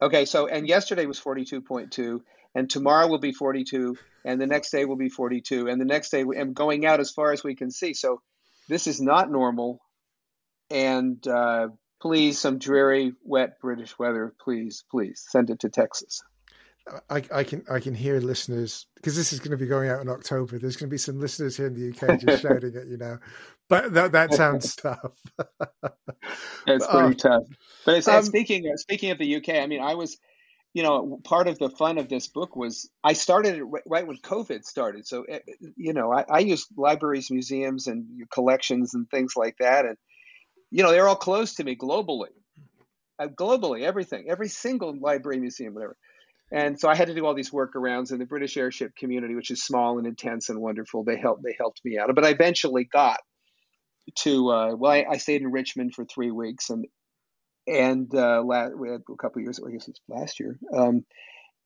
[0.00, 0.24] Okay.
[0.24, 2.20] So and yesterday was 42.2
[2.54, 6.10] and tomorrow will be 42 and the next day will be 42 and the next
[6.10, 8.22] day we and going out as far as we can see so
[8.68, 9.80] this is not normal.
[10.70, 11.68] And uh,
[12.00, 14.34] please, some dreary, wet British weather.
[14.42, 16.22] Please, please send it to Texas.
[17.08, 20.02] I, I, can I can hear listeners because this is going to be going out
[20.02, 20.58] in October.
[20.58, 23.20] There's going to be some listeners here in the UK just shouting at you now.
[23.70, 25.16] But that that sounds tough.
[26.66, 27.44] it's pretty uh, tough.
[27.86, 30.18] But it's, um, speaking speaking of the UK, I mean, I was,
[30.74, 34.16] you know, part of the fun of this book was I started it right when
[34.18, 35.06] COVID started.
[35.06, 35.38] So eh,
[35.76, 39.96] you know, I, I use libraries, museums, and collections and things like that, and
[40.70, 42.34] you know, they're all closed to me globally.
[43.16, 45.96] Uh, globally, everything, every single library, museum, whatever.
[46.50, 49.52] And so I had to do all these workarounds in the British airship community, which
[49.52, 51.04] is small and intense and wonderful.
[51.04, 52.12] They helped they helped me out.
[52.12, 53.20] But I eventually got
[54.16, 56.84] to uh, well, I, I, stayed in Richmond for three weeks and
[57.66, 61.04] and uh, last, a couple years, I guess it's last year, um,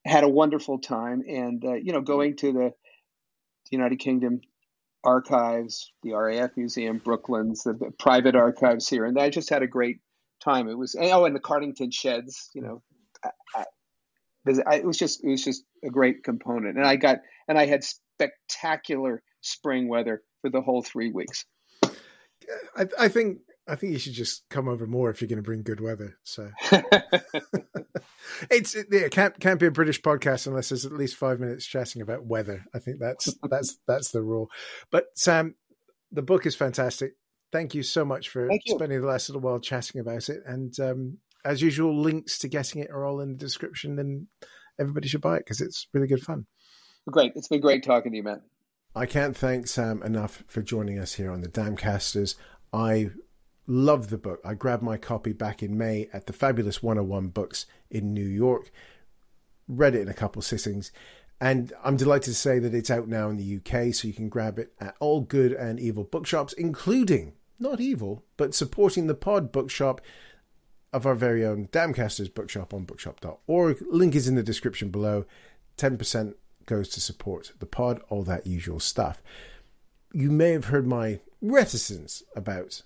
[0.05, 1.23] had a wonderful time.
[1.29, 2.71] And uh, you know, going to the
[3.71, 4.41] United Kingdom
[5.05, 9.67] archives, the RAF Museum, Brooklands, the, the private archives here, and I just had a
[9.67, 10.01] great
[10.43, 10.69] time.
[10.69, 12.83] It was oh, and the Cardington sheds, you know.
[13.25, 13.65] I,
[14.67, 17.19] I, it was just it was just a great component, and I got
[17.49, 21.45] and I had spectacular spring weather for the whole three weeks.
[22.77, 23.39] I, I think
[23.69, 26.17] I think you should just come over more if you're going to bring good weather.
[26.23, 26.51] So
[28.51, 31.67] it's it, yeah, can't can't be a British podcast unless there's at least five minutes
[31.67, 32.65] chatting about weather.
[32.75, 34.51] I think that's that's that's the rule.
[34.91, 35.55] But Sam,
[36.13, 37.13] the book is fantastic.
[37.53, 40.43] Thank you so much for spending the last little while chatting about it.
[40.45, 44.27] And um, as usual, links to getting it are all in the description, and
[44.79, 46.47] everybody should buy it because it's really good fun.
[47.11, 47.33] Great.
[47.37, 48.43] It's been great talking to you, man.
[48.95, 52.35] I can't thank Sam enough for joining us here on the Damcasters.
[52.73, 53.11] I
[53.69, 54.41] love the book.
[54.45, 58.73] I grabbed my copy back in May at the Fabulous 101 Books in New York,
[59.69, 60.91] read it in a couple sittings,
[61.41, 64.29] and I'm delighted to say that it's out now in the UK, so you can
[64.29, 69.53] grab it at all good and evil bookshops, including, not evil, but supporting the pod
[69.53, 70.01] bookshop
[70.93, 73.85] of our very own Damcasters bookshop on bookshop.org.
[73.89, 75.27] Link is in the description below.
[75.77, 76.35] 10%
[76.67, 79.23] goes to support the pod, all that usual stuff.
[80.13, 82.83] You may have heard my reticence about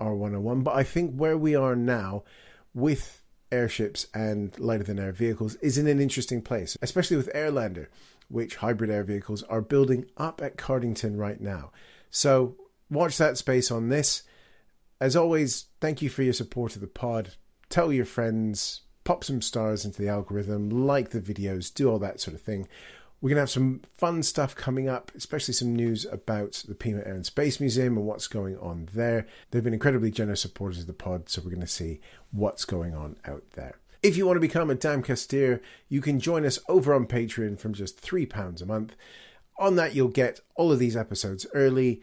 [0.00, 2.24] R101, but I think where we are now
[2.74, 3.22] with
[3.52, 7.86] airships and lighter than air vehicles is in an interesting place, especially with Airlander,
[8.28, 11.70] which hybrid air vehicles are building up at Cardington right now.
[12.10, 12.56] So
[12.88, 14.22] watch that space on this.
[15.00, 17.34] As always, thank you for your support of the pod.
[17.68, 22.20] Tell your friends, pop some stars into the algorithm, like the videos, do all that
[22.20, 22.68] sort of thing.
[23.20, 27.02] We're going to have some fun stuff coming up, especially some news about the Pima
[27.04, 29.26] Air and Space Museum and what's going on there.
[29.50, 32.00] They've been incredibly generous supporters of the pod, so we're going to see
[32.30, 33.76] what's going on out there.
[34.02, 35.60] If you want to become a Damcaster,
[35.90, 38.96] you can join us over on Patreon from just £3 a month.
[39.58, 42.00] On that, you'll get all of these episodes early,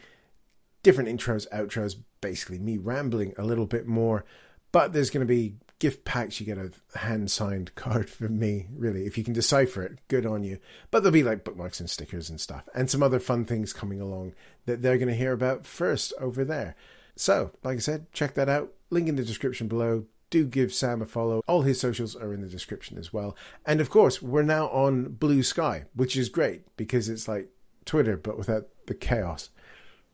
[0.83, 4.23] different intros, outros, basically me rambling a little bit more.
[4.71, 6.39] But there's going to be gift packs.
[6.39, 9.05] You get a hand signed card from me, really.
[9.05, 10.59] If you can decipher it, good on you.
[10.91, 14.01] But there'll be like bookmarks and stickers and stuff, and some other fun things coming
[14.01, 14.33] along
[14.65, 16.75] that they're going to hear about first over there.
[17.15, 18.73] So, like I said, check that out.
[18.89, 20.05] Link in the description below.
[20.29, 21.41] Do give Sam a follow.
[21.47, 23.35] All his socials are in the description as well.
[23.65, 27.49] And of course, we're now on Blue Sky, which is great because it's like
[27.85, 29.49] Twitter but without the chaos.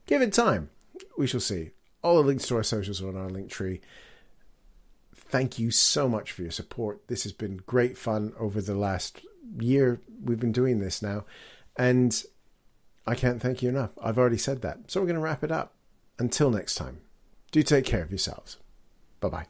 [0.05, 0.69] Give it time.
[1.17, 1.71] We shall see.
[2.03, 3.81] All the links to our socials are on our link tree.
[5.33, 7.07] Thank you so much for your support.
[7.07, 9.21] This has been great fun over the last
[9.59, 9.99] year.
[10.23, 11.25] We've been doing this now,
[11.75, 12.23] and
[13.07, 13.89] I can't thank you enough.
[13.99, 14.91] I've already said that.
[14.91, 15.73] So we're going to wrap it up.
[16.19, 17.01] Until next time,
[17.51, 18.57] do take care of yourselves.
[19.21, 19.47] Bye bye.